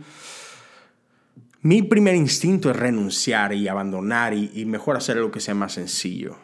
mi 1.62 1.84
primer 1.84 2.16
instinto 2.16 2.72
es 2.72 2.76
renunciar 2.76 3.54
y 3.54 3.68
abandonar 3.68 4.34
y, 4.34 4.66
mejor 4.66 4.98
hacer 4.98 5.18
algo 5.18 5.30
que 5.30 5.42
sea 5.42 5.54
más 5.54 5.74
sencillo. 5.74 6.38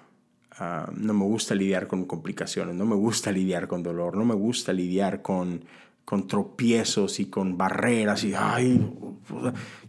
Ah, 0.60 0.92
no 0.96 1.16
me 1.16 1.26
gusta 1.26 1.56
lidiar 1.56 1.88
con 1.88 2.06
complicaciones, 2.06 2.76
no 2.76 2.86
me 2.86 2.96
gusta 2.96 3.32
lidiar 3.32 3.68
con 3.68 3.82
dolor, 3.82 4.16
no 4.16 4.26
me 4.26 4.36
gusta 4.36 4.74
lidiar 4.74 5.24
con, 5.24 5.64
con 6.08 6.26
tropiezos 6.26 7.20
y 7.20 7.26
con 7.26 7.58
barreras 7.58 8.24
y, 8.24 8.34
ay, 8.34 8.94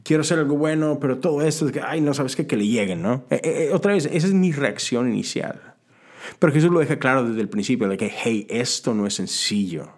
quiero 0.03 0.23
hacer 0.23 0.41
algo 0.41 0.57
bueno, 0.57 0.99
pero 0.99 1.21
todo 1.21 1.43
esto 1.43 1.67
es 1.67 1.71
que, 1.71 1.81
ay, 1.81 2.01
no 2.01 2.13
sabes 2.13 2.35
qué, 2.35 2.45
que 2.45 2.57
le 2.57 2.67
lleguen, 2.67 3.03
¿no? 3.03 3.25
Eh, 3.31 3.41
eh, 3.41 3.41
eh, 3.45 3.73
otra 3.73 3.93
vez, 3.93 4.07
esa 4.07 4.27
es 4.27 4.33
mi 4.33 4.51
reacción 4.51 5.09
inicial. 5.09 5.77
Pero 6.41 6.53
Jesús 6.53 6.73
lo 6.73 6.81
deja 6.81 6.99
claro 6.99 7.23
desde 7.23 7.41
el 7.41 7.49
principio, 7.49 7.89
de 7.89 7.97
que, 7.97 8.13
hey, 8.13 8.49
esto 8.51 8.95
no 8.95 9.07
es 9.07 9.15
sencillo, 9.15 9.93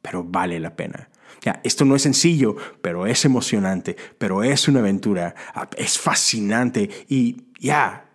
pero 0.00 0.24
vale 0.24 0.58
la 0.58 0.74
pena. 0.74 1.10
Ya, 1.42 1.60
esto 1.64 1.84
no 1.84 1.96
es 1.96 2.00
sencillo, 2.00 2.56
pero 2.80 3.06
es 3.06 3.22
emocionante, 3.26 3.96
pero 4.16 4.42
es 4.42 4.68
una 4.68 4.80
aventura, 4.80 5.34
ah, 5.52 5.68
es 5.76 5.98
fascinante 5.98 6.88
y 7.10 7.44
ya, 7.60 8.08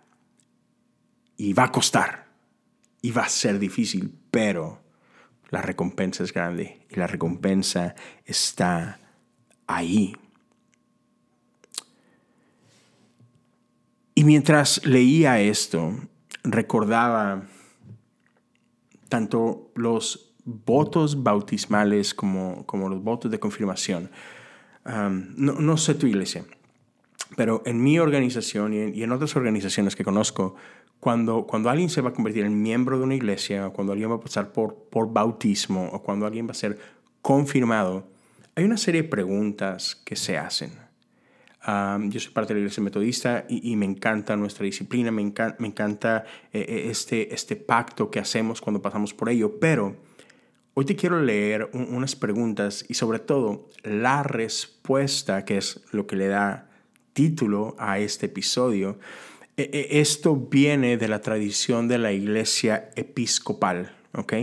y 1.36 1.52
va 1.52 1.66
a 1.66 1.70
costar, 1.70 2.26
y 3.00 3.12
va 3.12 3.22
a 3.22 3.28
ser 3.28 3.60
difícil, 3.60 4.12
pero 4.32 4.85
la 5.50 5.62
recompensa 5.62 6.24
es 6.24 6.32
grande 6.32 6.80
y 6.90 6.96
la 6.96 7.06
recompensa 7.06 7.94
está 8.24 8.98
ahí. 9.66 10.14
Y 14.14 14.24
mientras 14.24 14.84
leía 14.86 15.40
esto, 15.40 15.94
recordaba 16.42 17.46
tanto 19.08 19.70
los 19.74 20.34
votos 20.44 21.22
bautismales 21.22 22.14
como, 22.14 22.64
como 22.66 22.88
los 22.88 23.02
votos 23.02 23.30
de 23.30 23.38
confirmación. 23.38 24.10
no, 24.84 25.76
sé 25.76 25.94
tu 25.94 26.06
iglesia, 26.06 26.44
pero 27.36 27.62
en 27.66 27.82
mi 27.82 27.98
organización 27.98 28.72
y 28.72 29.02
en 29.02 29.12
otras 29.12 29.36
organizaciones 29.36 29.94
que 29.96 30.04
conozco, 30.04 30.56
cuando, 31.00 31.46
cuando 31.46 31.70
alguien 31.70 31.90
se 31.90 32.00
va 32.00 32.10
a 32.10 32.12
convertir 32.12 32.44
en 32.44 32.62
miembro 32.62 32.98
de 32.98 33.04
una 33.04 33.14
iglesia, 33.14 33.66
o 33.66 33.72
cuando 33.72 33.92
alguien 33.92 34.10
va 34.10 34.16
a 34.16 34.20
pasar 34.20 34.52
por, 34.52 34.74
por 34.90 35.12
bautismo, 35.12 35.88
o 35.92 36.02
cuando 36.02 36.26
alguien 36.26 36.46
va 36.46 36.52
a 36.52 36.54
ser 36.54 36.78
confirmado, 37.22 38.08
hay 38.54 38.64
una 38.64 38.78
serie 38.78 39.02
de 39.02 39.08
preguntas 39.08 39.96
que 39.96 40.16
se 40.16 40.38
hacen. 40.38 40.72
yo 42.08 42.20
soy 42.20 42.32
parte 42.32 42.54
de 42.54 42.60
la 42.60 42.64
iglesia 42.64 42.82
metodista 42.82 43.44
y, 43.48 43.76
me 43.76 43.84
encanta 43.84 44.34
nuestra 44.36 44.64
disciplina, 44.64 45.10
me, 45.10 45.22
encanta, 45.22 45.56
me 45.58 45.68
encanta 45.68 46.24
eh, 46.52 46.64
eh, 46.66 46.86
este, 46.90 47.34
este 47.34 47.56
pacto 47.56 48.10
que 48.10 48.18
hacemos 48.18 48.60
cuando 48.60 48.80
pasamos 48.80 49.12
por 49.12 49.28
ello, 49.28 49.60
pero 49.60 49.96
hoy 50.72 50.86
te 50.86 50.96
quiero 50.96 51.20
leer 51.20 51.68
unas 51.72 52.16
preguntas 52.16 52.86
y 52.88 52.94
sobre 52.94 53.18
todo 53.18 53.68
la 53.82 54.22
respuesta, 54.22 55.44
que 55.44 55.58
es 55.58 55.82
lo 55.92 56.06
que 56.06 56.16
le 56.16 56.28
da 56.28 56.70
título 57.12 57.74
a 57.78 57.98
este 57.98 58.26
episodio, 58.26 58.98
esto 59.56 60.36
viene 60.36 60.96
de 60.96 61.08
la 61.08 61.20
tradición 61.20 61.88
de 61.88 61.98
la 61.98 62.12
iglesia 62.12 62.90
episcopal, 62.94 63.96
¿ok? 64.12 64.34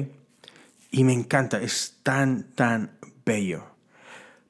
Y 0.92 1.04
me 1.04 1.14
encanta, 1.14 1.62
es 1.62 2.00
tan, 2.04 2.52
tan 2.56 2.98
bello. 3.26 3.64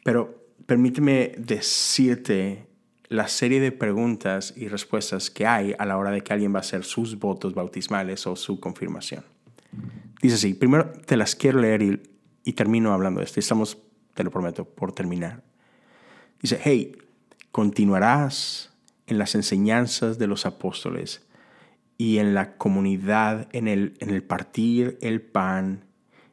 Pero 0.04 0.48
permíteme 0.66 1.34
decirte 1.38 2.68
la 3.10 3.28
serie 3.28 3.60
de 3.60 3.72
preguntas 3.72 4.54
y 4.56 4.68
respuestas 4.68 5.30
que 5.30 5.46
hay 5.46 5.76
a 5.78 5.86
la 5.86 5.98
hora 5.98 6.12
de 6.12 6.22
que 6.22 6.34
alguien 6.34 6.54
va 6.54 6.58
a 6.58 6.62
hacer 6.62 6.84
sus 6.84 7.20
votos 7.20 7.54
bautismales 7.54 8.26
o 8.26 8.36
su 8.36 8.60
confirmación. 8.60 9.24
Dice 10.22 10.36
así, 10.36 10.54
primero 10.54 10.92
te 11.06 11.18
las 11.18 11.36
quiero 11.36 11.60
leer 11.60 11.82
y, 11.82 12.02
y 12.44 12.54
termino 12.54 12.94
hablando 12.94 13.20
de 13.20 13.26
esto. 13.26 13.40
Estamos, 13.40 13.78
te 14.14 14.24
lo 14.24 14.32
prometo, 14.32 14.66
por 14.66 14.94
terminar. 14.94 15.44
Dice, 16.42 16.60
hey, 16.64 16.98
continuarás 17.52 18.73
en 19.08 19.18
las 19.18 19.36
enseñanzas 19.36 20.18
de 20.18 20.28
los 20.28 20.46
apóstoles 20.46 21.26
y 21.98 22.18
en 22.18 22.34
la 22.34 22.58
comunidad, 22.58 23.48
en 23.52 23.68
el, 23.68 23.96
en 24.00 24.10
el 24.10 24.24
partir 24.24 24.98
el 25.02 25.22
pan 25.22 25.86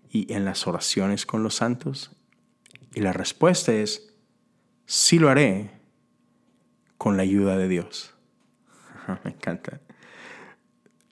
y 0.09 0.33
en 0.33 0.45
las 0.45 0.67
oraciones 0.67 1.27
con 1.27 1.43
los 1.43 1.57
santos? 1.57 2.13
Y 2.95 3.01
la 3.01 3.13
respuesta 3.13 3.73
es, 3.73 4.15
sí 4.87 5.19
lo 5.19 5.29
haré 5.29 5.71
con 6.99 7.17
la 7.17 7.23
ayuda 7.23 7.57
de 7.57 7.69
Dios. 7.69 8.15
Me 9.25 9.31
encanta. 9.31 9.81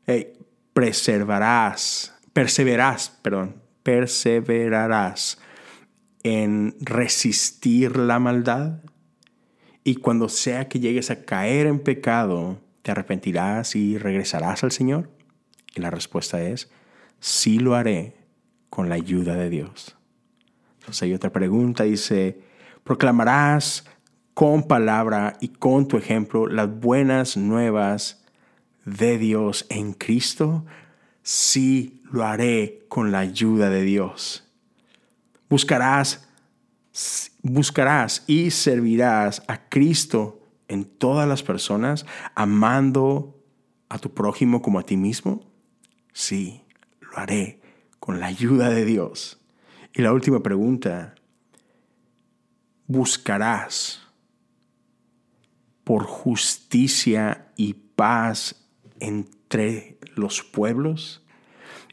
Hey, 0.07 0.39
preservarás, 0.73 2.15
perseverarás, 2.33 3.11
perdón, 3.23 3.63
perseverarás 3.83 5.39
en 6.23 6.77
resistir 6.81 7.97
la 7.97 8.19
maldad 8.19 8.81
y 9.89 9.95
cuando 9.97 10.29
sea 10.29 10.69
que 10.69 10.81
llegues 10.81 11.11
a 11.11 11.25
caer 11.25 11.67
en 11.67 11.79
pecado, 11.79 12.59
¿te 12.83 12.91
arrepentirás 12.91 13.75
y 13.75 13.97
regresarás 13.97 14.63
al 14.63 14.71
Señor? 14.71 15.09
Y 15.75 15.81
la 15.81 15.89
respuesta 15.89 16.43
es, 16.43 16.71
sí 17.21 17.59
lo 17.59 17.75
haré 17.75 18.15
con 18.69 18.91
la 18.91 18.97
ayuda 18.97 19.35
de 19.35 19.49
Dios. 19.49 19.97
Entonces 20.75 21.05
hay 21.05 21.15
otra 21.15 21.33
pregunta, 21.33 21.85
dice, 21.85 22.39
proclamarás 22.85 23.87
con 24.35 24.65
palabra 24.65 25.39
y 25.41 25.49
con 25.49 25.89
tu 25.89 25.97
ejemplo 25.97 26.49
las 26.49 26.69
buenas 26.69 27.39
nuevas 27.39 28.27
de 28.85 29.17
Dios 29.17 29.65
en 29.71 29.95
Cristo? 29.95 30.67
Sí, 31.23 32.03
lo 32.13 32.27
haré 32.27 32.85
con 32.89 33.11
la 33.11 33.21
ayuda 33.21 33.71
de 33.71 33.85
Dios. 33.85 34.47
Buscarás, 35.49 36.28
buscarás 37.43 38.25
y 38.27 38.51
servirás 38.51 39.43
a 39.49 39.69
Cristo 39.69 40.41
en 40.69 40.85
todas 40.85 41.29
las 41.29 41.43
personas, 41.43 42.07
amando 42.35 43.43
a 43.89 43.99
tu 43.99 44.13
prójimo 44.13 44.63
como 44.63 44.79
a 44.79 44.83
ti 44.83 44.97
mismo. 44.97 45.41
Sí, 46.13 46.63
lo 47.01 47.17
haré 47.17 47.61
con 47.99 48.21
la 48.21 48.27
ayuda 48.27 48.71
de 48.71 48.85
Dios. 48.85 49.41
Y 49.93 50.03
la 50.03 50.13
última 50.13 50.43
pregunta, 50.43 51.15
buscarás 52.87 54.03
por 55.85 56.05
justicia 56.05 57.49
y 57.57 57.75
paz 57.75 58.69
entre 59.01 59.99
los 60.17 60.43
pueblos 60.43 61.25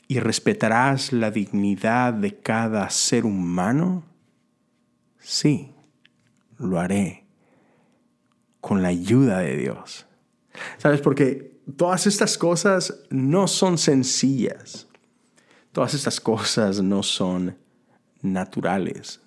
y 0.07 0.19
respetarás 0.19 1.13
la 1.13 1.31
dignidad 1.31 2.13
de 2.13 2.39
cada 2.39 2.89
ser 2.89 3.25
humano? 3.25 4.03
Sí, 5.25 5.73
lo 6.59 6.79
haré 6.79 7.25
con 8.61 8.83
la 8.83 8.89
ayuda 8.89 9.39
de 9.39 9.57
Dios. 9.57 10.05
¿Sabes? 10.77 11.01
Porque 11.01 11.59
todas 11.75 12.05
estas 12.05 12.37
cosas 12.37 13.03
no 13.09 13.47
son 13.47 13.79
sencillas. 13.79 14.87
Todas 15.71 15.95
estas 15.95 16.21
cosas 16.21 16.83
no 16.83 17.01
son 17.01 17.57
naturales. 18.21 19.19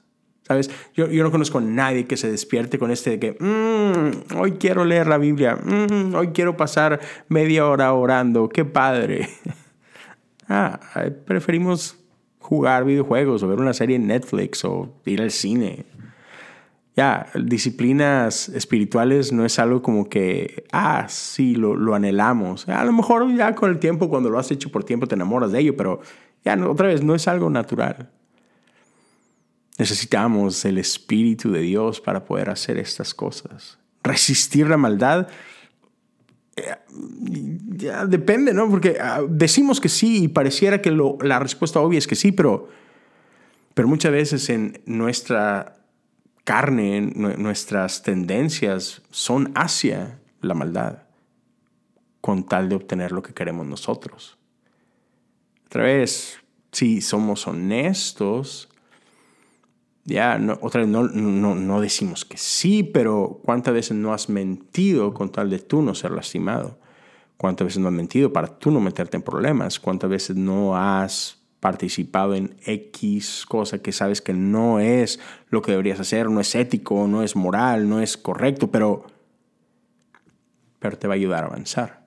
¿Sabes? 0.42 0.70
Yo, 0.94 1.08
no 1.08 1.32
conozco 1.32 1.58
a 1.58 1.62
nadie 1.62 2.06
que 2.06 2.16
se 2.16 2.30
despierte 2.30 2.78
con 2.78 2.92
este 2.92 3.10
de 3.10 3.18
que, 3.18 3.32
mm, 3.32 4.38
hoy 4.38 4.52
quiero 4.52 4.84
leer 4.84 5.08
la 5.08 5.18
Biblia, 5.18 5.56
mm, 5.56 6.14
hoy 6.14 6.28
quiero 6.28 6.56
pasar 6.56 7.00
media 7.28 7.66
hora 7.66 7.92
orando, 7.92 8.48
qué 8.48 8.64
padre. 8.64 9.28
ah, 10.48 10.78
preferimos 11.26 11.97
jugar 12.48 12.86
videojuegos 12.86 13.42
o 13.42 13.48
ver 13.48 13.60
una 13.60 13.74
serie 13.74 13.96
en 13.96 14.06
Netflix 14.06 14.64
o 14.64 14.88
ir 15.04 15.20
al 15.20 15.30
cine. 15.30 15.84
Ya, 16.96 17.26
disciplinas 17.34 18.48
espirituales 18.48 19.32
no 19.34 19.44
es 19.44 19.58
algo 19.58 19.82
como 19.82 20.08
que, 20.08 20.64
ah, 20.72 21.04
sí, 21.10 21.56
lo, 21.56 21.76
lo, 21.76 21.94
anhelamos. 21.94 22.66
A 22.66 22.86
lo 22.86 22.92
mejor 22.94 23.30
ya 23.36 23.54
con 23.54 23.70
el 23.70 23.78
tiempo, 23.78 24.08
cuando 24.08 24.30
lo 24.30 24.38
has 24.38 24.50
hecho 24.50 24.72
por 24.72 24.82
tiempo, 24.82 25.06
te 25.06 25.14
enamoras 25.14 25.52
de 25.52 25.60
ello, 25.60 25.76
pero 25.76 26.00
ya 26.42 26.56
otra 26.66 26.88
vez, 26.88 27.04
no 27.04 27.14
es 27.14 27.28
algo 27.28 27.50
natural. 27.50 28.08
Necesitamos 29.76 30.64
el 30.64 30.78
Espíritu 30.78 31.52
de 31.52 31.60
Dios 31.60 32.00
para 32.00 32.24
poder 32.24 32.48
hacer 32.48 32.78
estas 32.78 33.12
cosas. 33.12 33.78
Resistir 34.02 34.68
la 34.68 34.78
maldad, 34.78 35.28
ya 37.76 38.06
depende, 38.06 38.52
¿no? 38.52 38.68
Porque 38.70 38.98
ah, 39.00 39.22
decimos 39.28 39.80
que 39.80 39.88
sí 39.88 40.24
y 40.24 40.28
pareciera 40.28 40.80
que 40.82 40.90
la 40.90 41.38
respuesta 41.38 41.80
obvia 41.80 41.98
es 41.98 42.06
que 42.06 42.16
sí, 42.16 42.32
pero, 42.32 42.68
pero 43.74 43.88
muchas 43.88 44.12
veces 44.12 44.48
en 44.50 44.80
nuestra 44.86 45.76
carne, 46.44 47.00
nuestras 47.14 48.02
tendencias 48.02 49.02
son 49.10 49.52
hacia 49.54 50.18
la 50.40 50.54
maldad, 50.54 51.02
con 52.20 52.46
tal 52.46 52.68
de 52.68 52.76
obtener 52.76 53.12
lo 53.12 53.22
que 53.22 53.34
queremos 53.34 53.66
nosotros. 53.66 54.38
Otra 55.66 55.82
vez, 55.82 56.38
si 56.72 57.02
somos 57.02 57.46
honestos, 57.46 58.70
ya, 60.08 60.40
otra 60.62 60.80
vez, 60.80 60.88
no, 60.88 61.04
no, 61.04 61.54
no, 61.54 61.80
decimos 61.82 62.24
que 62.24 62.38
sí, 62.38 62.82
pero 62.82 63.40
¿cuántas 63.44 63.74
veces 63.74 63.96
no 63.96 64.14
has 64.14 64.30
mentido 64.30 65.12
con 65.12 65.30
tal 65.30 65.50
de 65.50 65.58
tú 65.58 65.82
no 65.82 65.94
ser 65.94 66.12
lastimado? 66.12 66.78
¿Cuántas 67.36 67.66
veces 67.66 67.82
no 67.82 67.88
has 67.88 67.94
mentido 67.94 68.32
para 68.32 68.58
tú 68.58 68.70
no 68.70 68.80
meterte 68.80 69.18
en 69.18 69.22
problemas? 69.22 69.78
¿Cuántas 69.78 70.08
veces 70.08 70.34
no 70.34 70.76
has 70.76 71.42
participado 71.60 72.34
en 72.34 72.56
X 72.64 73.44
cosa 73.46 73.82
que 73.82 73.92
sabes 73.92 74.22
que 74.22 74.32
no 74.32 74.80
es 74.80 75.20
lo 75.50 75.60
que 75.60 75.72
deberías 75.72 76.00
hacer, 76.00 76.30
no 76.30 76.40
es 76.40 76.54
ético, 76.54 77.06
no 77.06 77.22
es 77.22 77.36
moral, 77.36 77.86
no 77.86 78.00
es 78.00 78.16
correcto, 78.16 78.70
pero, 78.70 79.04
pero 80.78 80.96
te 80.96 81.06
va 81.06 81.14
a 81.14 81.16
ayudar 81.16 81.44
a 81.44 81.48
avanzar? 81.48 82.06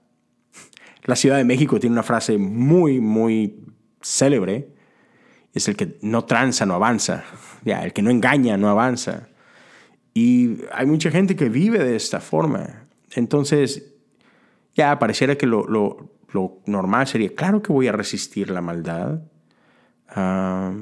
La 1.03 1.15
Ciudad 1.15 1.37
de 1.37 1.45
México 1.45 1.79
tiene 1.79 1.93
una 1.93 2.03
frase 2.03 2.39
muy, 2.39 2.99
muy 2.99 3.63
célebre 4.01 4.80
es 5.53 5.67
el 5.67 5.75
que 5.75 5.97
no 6.01 6.25
tranza, 6.25 6.65
no 6.65 6.75
avanza. 6.75 7.23
Ya, 7.63 7.83
el 7.83 7.93
que 7.93 8.01
no 8.01 8.09
engaña, 8.09 8.57
no 8.57 8.69
avanza. 8.69 9.29
Y 10.13 10.59
hay 10.71 10.85
mucha 10.85 11.11
gente 11.11 11.35
que 11.35 11.49
vive 11.49 11.79
de 11.79 11.95
esta 11.95 12.19
forma. 12.19 12.87
Entonces, 13.13 13.93
ya 14.75 14.97
pareciera 14.99 15.37
que 15.37 15.47
lo, 15.47 15.67
normal 16.65 17.07
sería, 17.07 17.35
claro 17.35 17.61
que 17.61 17.73
voy 17.73 17.87
a 17.87 17.91
resistir 17.91 18.49
la 18.49 18.61
maldad. 18.61 19.19
ya, 20.15 20.79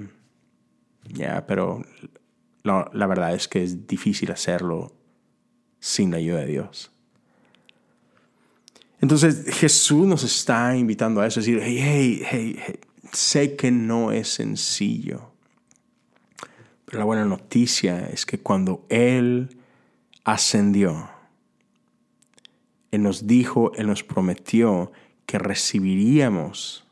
pero 1.47 1.83
la 2.63 3.07
verdad 3.07 3.33
es 3.33 3.47
que 3.47 3.63
es 3.63 3.87
difícil 3.87 4.31
hacerlo 4.31 4.93
sin 5.79 6.11
la 6.11 6.17
ayuda 6.17 6.41
de 6.41 6.47
Dios. 6.47 6.91
Entonces 9.01 9.45
Jesús 9.55 10.05
nos 10.05 10.23
está 10.23 10.75
invitando 10.75 11.21
a 11.21 11.27
eso, 11.27 11.39
es 11.39 11.45
decir, 11.45 11.61
hey, 11.63 12.21
hey, 12.29 12.59
hey, 12.59 12.79
Sé 13.11 13.55
que 13.55 13.71
no 13.71 14.11
es 14.11 14.27
sencillo, 14.27 15.31
pero 16.85 16.99
la 16.99 17.05
buena 17.05 17.25
noticia 17.25 18.07
es 18.09 18.25
que 18.25 18.39
cuando 18.39 18.85
Él 18.89 19.57
ascendió, 20.23 21.09
Él 22.91 23.03
nos 23.03 23.27
dijo, 23.27 23.71
Él 23.75 23.87
nos 23.87 24.03
prometió 24.03 24.91
que 25.25 25.37
recibiríamos 25.37 26.85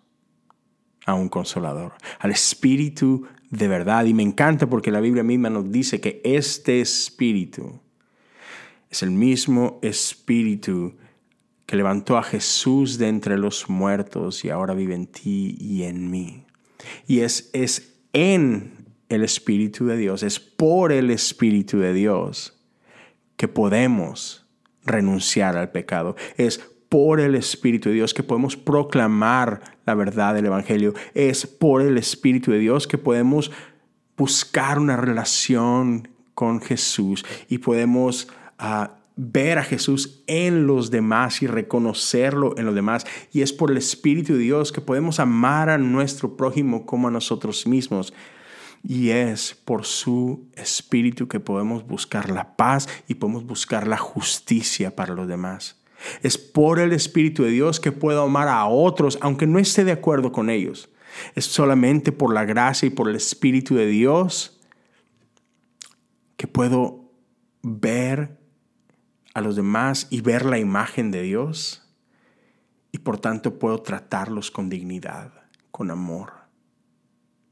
a 1.06 1.14
un 1.14 1.30
consolador, 1.30 1.94
al 2.20 2.32
Espíritu 2.32 3.28
de 3.50 3.68
verdad. 3.68 4.06
Y 4.06 4.14
me 4.14 4.24
encanta 4.24 4.68
porque 4.68 4.92
la 4.92 5.00
Biblia 5.00 5.24
misma 5.24 5.50
nos 5.50 5.72
dice 5.72 6.00
que 6.02 6.22
este 6.24 6.82
Espíritu 6.82 7.80
es 8.90 9.04
el 9.04 9.12
mismo 9.12 9.80
Espíritu 9.82 10.96
que 11.68 11.76
levantó 11.76 12.18
a 12.18 12.24
Jesús 12.24 12.98
de 12.98 13.10
entre 13.10 13.38
los 13.38 13.70
muertos 13.70 14.44
y 14.46 14.50
ahora 14.50 14.74
vive 14.74 14.96
en 14.96 15.06
ti 15.06 15.56
y 15.60 15.84
en 15.84 16.10
mí. 16.10 16.46
Y 17.06 17.20
es, 17.20 17.52
es 17.54 18.00
en 18.14 18.88
el 19.10 19.24
Espíritu 19.24 19.86
de 19.86 19.98
Dios, 19.98 20.24
es 20.24 20.40
por 20.40 20.92
el 20.92 21.12
Espíritu 21.12 21.78
de 21.78 21.94
Dios 21.94 22.58
que 23.36 23.50
podemos 23.50 24.48
renunciar 24.86 25.58
al 25.58 25.72
pecado. 25.72 26.16
Es 26.38 26.58
por 26.90 27.20
el 27.20 27.36
Espíritu 27.36 27.90
de 27.90 27.96
Dios 27.96 28.14
que 28.14 28.24
podemos 28.24 28.56
proclamar 28.56 29.78
la 29.86 29.94
verdad 29.94 30.34
del 30.36 30.46
Evangelio. 30.46 30.94
Es 31.14 31.46
por 31.46 31.82
el 31.82 31.98
Espíritu 31.98 32.52
de 32.52 32.60
Dios 32.60 32.88
que 32.88 32.98
podemos 32.98 33.52
buscar 34.16 34.80
una 34.80 34.96
relación 34.96 36.08
con 36.34 36.62
Jesús 36.62 37.26
y 37.50 37.58
podemos 37.58 38.30
uh, 38.60 38.97
ver 39.18 39.58
a 39.58 39.64
Jesús 39.64 40.24
en 40.28 40.68
los 40.68 40.92
demás 40.92 41.42
y 41.42 41.48
reconocerlo 41.48 42.58
en 42.58 42.66
los 42.66 42.76
demás. 42.76 43.06
Y 43.34 43.42
es 43.42 43.52
por 43.52 43.72
el 43.72 43.78
Espíritu 43.78 44.34
de 44.34 44.40
Dios 44.40 44.72
que 44.72 44.80
podemos 44.80 45.20
amar 45.20 45.70
a 45.70 45.78
nuestro 45.78 46.38
prójimo 46.38 46.86
como 46.86 47.08
a 47.08 47.12
nosotros 47.12 47.68
mismos. 47.68 48.14
Y 48.84 49.10
es 49.10 49.56
por 49.66 49.86
su 49.86 50.48
Espíritu 50.56 51.28
que 51.28 51.40
podemos 51.40 51.86
buscar 51.86 52.30
la 52.30 52.56
paz 52.56 52.88
y 53.08 53.16
podemos 53.16 53.46
buscar 53.46 53.88
la 53.88 53.98
justicia 53.98 54.96
para 54.96 55.14
los 55.14 55.28
demás. 55.28 55.82
Es 56.22 56.38
por 56.38 56.80
el 56.80 56.94
Espíritu 56.94 57.44
de 57.44 57.50
Dios 57.50 57.80
que 57.80 57.92
puedo 57.92 58.22
amar 58.22 58.48
a 58.48 58.66
otros 58.68 59.18
aunque 59.22 59.48
no 59.48 59.58
esté 59.58 59.84
de 59.84 59.92
acuerdo 59.92 60.32
con 60.32 60.52
ellos. 60.52 60.90
Es 61.34 61.46
solamente 61.46 62.12
por 62.12 62.34
la 62.34 62.46
gracia 62.46 62.86
y 62.86 62.92
por 62.92 63.10
el 63.10 63.16
Espíritu 63.16 63.76
de 63.76 63.88
Dios 63.88 64.60
que 66.36 66.46
puedo 66.46 67.12
ver 67.64 68.38
a 69.38 69.42
los 69.42 69.56
demás 69.56 70.08
y 70.10 70.22
ver 70.22 70.48
la 70.48 70.58
imagen 70.58 71.12
de 71.12 71.22
Dios 71.22 71.88
y 72.92 72.98
por 72.98 73.20
tanto 73.20 73.60
puedo 73.60 73.80
tratarlos 73.84 74.50
con 74.50 74.68
dignidad, 74.68 75.32
con 75.70 75.92
amor. 75.92 76.34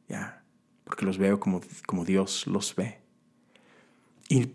Ya, 0.09 0.43
porque 0.83 1.05
los 1.05 1.19
veo 1.19 1.39
como, 1.39 1.61
como 1.85 2.03
Dios 2.03 2.47
los 2.47 2.75
ve. 2.75 3.01
Y, 4.29 4.47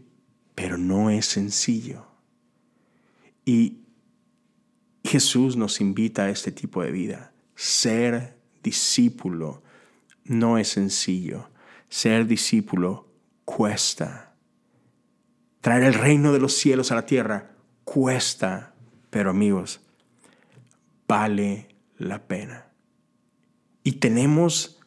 pero 0.57 0.77
no 0.77 1.09
es 1.09 1.27
sencillo. 1.27 2.05
Y 3.45 3.79
Jesús 5.05 5.57
nos 5.57 5.81
invita 5.81 6.25
a 6.25 6.31
este 6.31 6.51
tipo 6.51 6.83
de 6.83 6.91
vida. 6.91 7.33
Ser 7.55 8.41
discípulo 8.61 9.63
no 10.25 10.59
es 10.59 10.67
sencillo. 10.67 11.49
Ser 11.89 12.27
discípulo 12.27 13.07
cuesta. 13.45 14.30
Traer 15.61 15.85
el 15.85 15.95
reino 15.95 16.33
de 16.33 16.41
los 16.41 16.55
cielos 16.55 16.91
a 16.91 16.95
la 16.95 17.07
tierra 17.07 17.51
cuesta, 17.85 18.75
pero 19.11 19.31
amigos, 19.31 19.81
vale 21.07 21.69
la 21.99 22.23
pena. 22.27 22.67
Y 23.83 23.93
tenemos, 23.93 24.81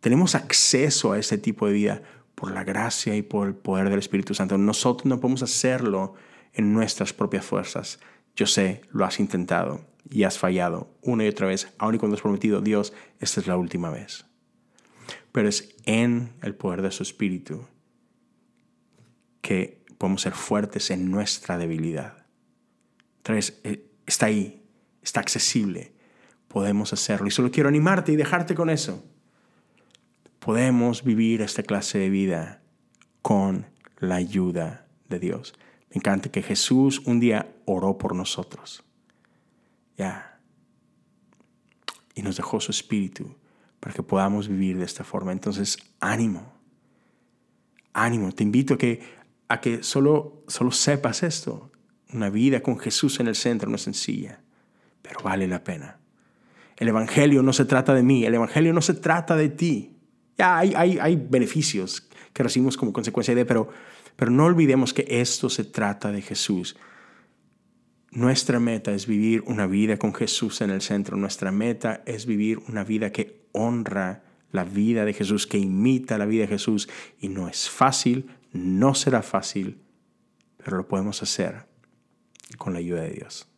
tenemos 0.00 0.34
acceso 0.34 1.12
a 1.12 1.18
ese 1.18 1.38
tipo 1.38 1.66
de 1.66 1.72
vida 1.72 2.02
por 2.34 2.52
la 2.52 2.64
gracia 2.64 3.14
y 3.16 3.22
por 3.22 3.46
el 3.46 3.54
poder 3.54 3.90
del 3.90 3.98
Espíritu 3.98 4.34
Santo. 4.34 4.56
Nosotros 4.56 5.06
no 5.06 5.20
podemos 5.20 5.42
hacerlo 5.42 6.14
en 6.54 6.72
nuestras 6.72 7.12
propias 7.12 7.44
fuerzas. 7.44 8.00
Yo 8.34 8.46
sé, 8.46 8.82
lo 8.90 9.04
has 9.04 9.20
intentado 9.20 9.84
y 10.08 10.24
has 10.24 10.38
fallado 10.38 10.90
una 11.02 11.24
y 11.24 11.28
otra 11.28 11.46
vez, 11.46 11.72
aun 11.78 11.94
y 11.94 11.98
cuando 11.98 12.16
has 12.16 12.22
prometido, 12.22 12.60
Dios, 12.60 12.92
esta 13.18 13.40
es 13.40 13.46
la 13.46 13.56
última 13.56 13.90
vez. 13.90 14.24
Pero 15.32 15.48
es 15.48 15.76
en 15.84 16.32
el 16.42 16.54
poder 16.54 16.82
de 16.82 16.90
su 16.90 17.02
Espíritu 17.02 17.66
que 19.42 19.79
podemos 20.00 20.22
ser 20.22 20.32
fuertes 20.32 20.90
en 20.90 21.10
nuestra 21.10 21.58
debilidad. 21.58 22.24
Vez, 23.28 23.60
eh, 23.64 23.86
está 24.06 24.26
ahí, 24.26 24.64
está 25.02 25.20
accesible, 25.20 25.92
podemos 26.48 26.94
hacerlo. 26.94 27.26
Y 27.26 27.30
solo 27.30 27.50
quiero 27.50 27.68
animarte 27.68 28.10
y 28.10 28.16
dejarte 28.16 28.54
con 28.54 28.70
eso. 28.70 29.04
Podemos 30.38 31.04
vivir 31.04 31.42
esta 31.42 31.62
clase 31.62 31.98
de 31.98 32.08
vida 32.08 32.62
con 33.20 33.66
la 33.98 34.14
ayuda 34.14 34.86
de 35.10 35.18
Dios. 35.18 35.52
Me 35.90 35.96
encanta 35.96 36.30
que 36.30 36.40
Jesús 36.40 37.00
un 37.00 37.20
día 37.20 37.54
oró 37.66 37.98
por 37.98 38.14
nosotros. 38.14 38.82
Ya. 39.98 40.40
Y 42.14 42.22
nos 42.22 42.38
dejó 42.38 42.58
su 42.58 42.70
espíritu 42.70 43.36
para 43.80 43.94
que 43.94 44.02
podamos 44.02 44.48
vivir 44.48 44.78
de 44.78 44.86
esta 44.86 45.04
forma. 45.04 45.32
Entonces, 45.32 45.76
ánimo. 46.00 46.54
Ánimo. 47.92 48.32
Te 48.32 48.44
invito 48.44 48.74
a 48.74 48.78
que, 48.78 49.19
a 49.50 49.60
que 49.60 49.82
solo, 49.82 50.44
solo 50.48 50.70
sepas 50.70 51.22
esto. 51.22 51.70
Una 52.12 52.30
vida 52.30 52.62
con 52.62 52.78
Jesús 52.78 53.20
en 53.20 53.28
el 53.28 53.34
centro 53.36 53.68
no 53.68 53.76
es 53.76 53.82
sencilla, 53.82 54.40
pero 55.02 55.20
vale 55.22 55.46
la 55.46 55.62
pena. 55.62 55.98
El 56.76 56.88
Evangelio 56.88 57.42
no 57.42 57.52
se 57.52 57.66
trata 57.66 57.92
de 57.94 58.02
mí, 58.02 58.24
el 58.24 58.34
Evangelio 58.34 58.72
no 58.72 58.80
se 58.80 58.94
trata 58.94 59.36
de 59.36 59.50
ti. 59.50 59.96
Ya 60.38 60.56
hay, 60.56 60.72
hay, 60.74 60.98
hay 60.98 61.16
beneficios 61.16 62.08
que 62.32 62.42
recibimos 62.42 62.76
como 62.76 62.92
consecuencia 62.92 63.34
de, 63.34 63.44
pero 63.44 63.70
pero 64.20 64.30
no 64.30 64.44
olvidemos 64.44 64.92
que 64.92 65.06
esto 65.08 65.48
se 65.48 65.64
trata 65.64 66.12
de 66.12 66.20
Jesús. 66.20 66.76
Nuestra 68.10 68.60
meta 68.60 68.92
es 68.92 69.06
vivir 69.06 69.42
una 69.46 69.66
vida 69.66 69.96
con 69.96 70.12
Jesús 70.12 70.60
en 70.60 70.68
el 70.68 70.82
centro. 70.82 71.16
Nuestra 71.16 71.52
meta 71.52 72.02
es 72.04 72.26
vivir 72.26 72.58
una 72.68 72.84
vida 72.84 73.12
que 73.12 73.46
honra 73.52 74.22
la 74.52 74.64
vida 74.64 75.06
de 75.06 75.14
Jesús, 75.14 75.46
que 75.46 75.56
imita 75.56 76.18
la 76.18 76.26
vida 76.26 76.42
de 76.42 76.48
Jesús. 76.48 76.86
Y 77.18 77.30
no 77.30 77.48
es 77.48 77.70
fácil, 77.70 78.26
no 78.52 78.94
será 78.94 79.22
fácil, 79.22 79.80
pero 80.62 80.76
lo 80.76 80.88
podemos 80.88 81.22
hacer 81.22 81.66
con 82.58 82.72
la 82.72 82.78
ayuda 82.78 83.02
de 83.02 83.10
Dios. 83.10 83.48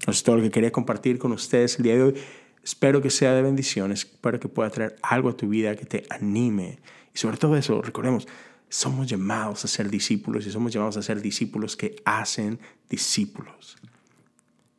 Eso 0.00 0.10
es 0.10 0.22
todo 0.22 0.36
lo 0.36 0.42
que 0.42 0.50
quería 0.50 0.72
compartir 0.72 1.18
con 1.18 1.32
ustedes 1.32 1.76
el 1.76 1.84
día 1.84 1.94
de 1.94 2.02
hoy. 2.02 2.14
Espero 2.62 3.00
que 3.00 3.10
sea 3.10 3.32
de 3.32 3.42
bendiciones, 3.42 4.00
espero 4.00 4.38
que 4.38 4.48
pueda 4.48 4.70
traer 4.70 4.96
algo 5.02 5.30
a 5.30 5.36
tu 5.36 5.48
vida 5.48 5.76
que 5.76 5.86
te 5.86 6.04
anime. 6.10 6.78
Y 7.14 7.18
sobre 7.18 7.36
todo 7.36 7.56
eso, 7.56 7.80
recordemos, 7.82 8.28
somos 8.68 9.08
llamados 9.08 9.64
a 9.64 9.68
ser 9.68 9.90
discípulos 9.90 10.46
y 10.46 10.50
somos 10.50 10.72
llamados 10.72 10.96
a 10.96 11.02
ser 11.02 11.20
discípulos 11.20 11.76
que 11.76 11.96
hacen 12.04 12.60
discípulos. 12.88 13.76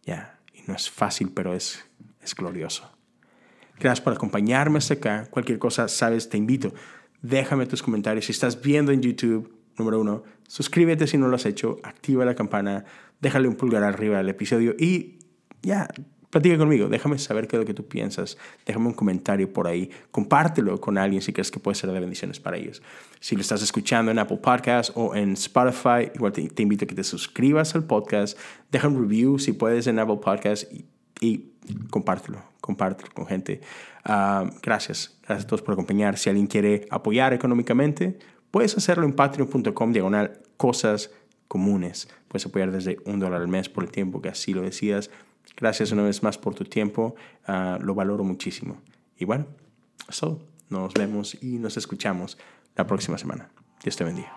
Ya, 0.03 0.39
y 0.53 0.61
no 0.67 0.75
es 0.75 0.89
fácil, 0.89 1.31
pero 1.33 1.53
es, 1.53 1.83
es 2.21 2.33
glorioso. 2.35 2.89
Gracias 3.79 4.01
por 4.01 4.13
acompañarme 4.13 4.77
hasta 4.77 4.93
acá. 4.93 5.27
Cualquier 5.29 5.57
cosa, 5.57 5.87
sabes, 5.87 6.29
te 6.29 6.37
invito. 6.37 6.73
Déjame 7.21 7.65
tus 7.65 7.83
comentarios. 7.83 8.25
Si 8.25 8.31
estás 8.31 8.61
viendo 8.61 8.91
en 8.91 9.01
YouTube, 9.01 9.53
número 9.77 9.99
uno, 9.99 10.23
suscríbete 10.47 11.07
si 11.07 11.17
no 11.17 11.27
lo 11.27 11.35
has 11.35 11.45
hecho, 11.45 11.79
activa 11.83 12.25
la 12.25 12.35
campana, 12.35 12.85
déjale 13.19 13.47
un 13.47 13.55
pulgar 13.55 13.83
arriba 13.83 14.19
al 14.19 14.29
episodio 14.29 14.75
y 14.77 15.19
ya, 15.61 15.87
Platica 16.31 16.57
conmigo, 16.57 16.87
déjame 16.87 17.19
saber 17.19 17.45
qué 17.45 17.57
es 17.57 17.59
lo 17.59 17.65
que 17.65 17.73
tú 17.73 17.85
piensas, 17.89 18.37
déjame 18.65 18.87
un 18.87 18.93
comentario 18.93 19.51
por 19.51 19.67
ahí, 19.67 19.91
compártelo 20.11 20.79
con 20.79 20.97
alguien 20.97 21.21
si 21.21 21.33
crees 21.33 21.51
que 21.51 21.59
puede 21.59 21.75
ser 21.75 21.91
de 21.91 21.99
bendiciones 21.99 22.39
para 22.39 22.55
ellos. 22.55 22.81
Si 23.19 23.35
lo 23.35 23.41
estás 23.41 23.61
escuchando 23.61 24.11
en 24.11 24.17
Apple 24.17 24.37
Podcast 24.37 24.91
o 24.95 25.13
en 25.13 25.33
Spotify, 25.33 26.09
igual 26.15 26.31
te, 26.31 26.63
invito 26.63 26.85
a 26.85 26.87
que 26.87 26.95
te 26.95 27.03
suscribas 27.03 27.75
al 27.75 27.83
podcast, 27.83 28.39
deja 28.71 28.87
un 28.87 29.01
review 29.01 29.39
si 29.39 29.51
puedes 29.51 29.87
en 29.87 29.99
Apple 29.99 30.19
Podcast 30.23 30.71
y, 30.71 30.85
compártelo, 31.89 32.43
compártelo 32.59 33.11
con 33.13 33.27
gente. 33.27 33.61
Ah, 34.03 34.49
gracias, 34.61 35.17
gracias 35.21 35.45
a 35.45 35.47
todos 35.47 35.61
por 35.61 35.73
acompañar. 35.73 36.17
Si 36.17 36.29
alguien 36.29 36.47
quiere 36.47 36.87
apoyar 36.89 37.33
económicamente, 37.33 38.17
puedes 38.49 38.75
hacerlo 38.75 39.05
en 39.05 39.13
patreon.com 39.13 39.93
diagonal 39.93 40.41
cosas 40.57 41.11
comunes. 41.47 42.07
Puedes 42.27 42.45
apoyar 42.45 42.71
desde 42.71 42.97
un 43.05 43.19
dólar 43.19 43.41
al 43.41 43.47
mes 43.47 43.69
por 43.69 43.83
el 43.83 43.91
tiempo 43.91 44.21
que 44.21 44.29
así 44.29 44.53
lo 44.53 44.61
decidas. 44.61 45.09
Gracias 45.57 45.91
una 45.91 46.03
vez 46.03 46.23
más 46.23 46.37
por 46.37 46.55
tu 46.55 46.63
tiempo, 46.63 47.15
ah, 47.45 47.77
lo 47.81 47.93
valoro 47.93 48.23
muchísimo. 48.23 48.77
Y 49.17 49.25
bueno, 49.25 49.45
eso, 50.09 50.41
nos 50.69 50.93
vemos 50.93 51.37
y 51.41 51.57
nos 51.59 51.77
escuchamos 51.77 52.37
la 52.75 52.87
próxima 52.87 53.17
semana. 53.17 53.49
Dios 53.83 53.95
te 53.95 54.03
bendiga. 54.03 54.31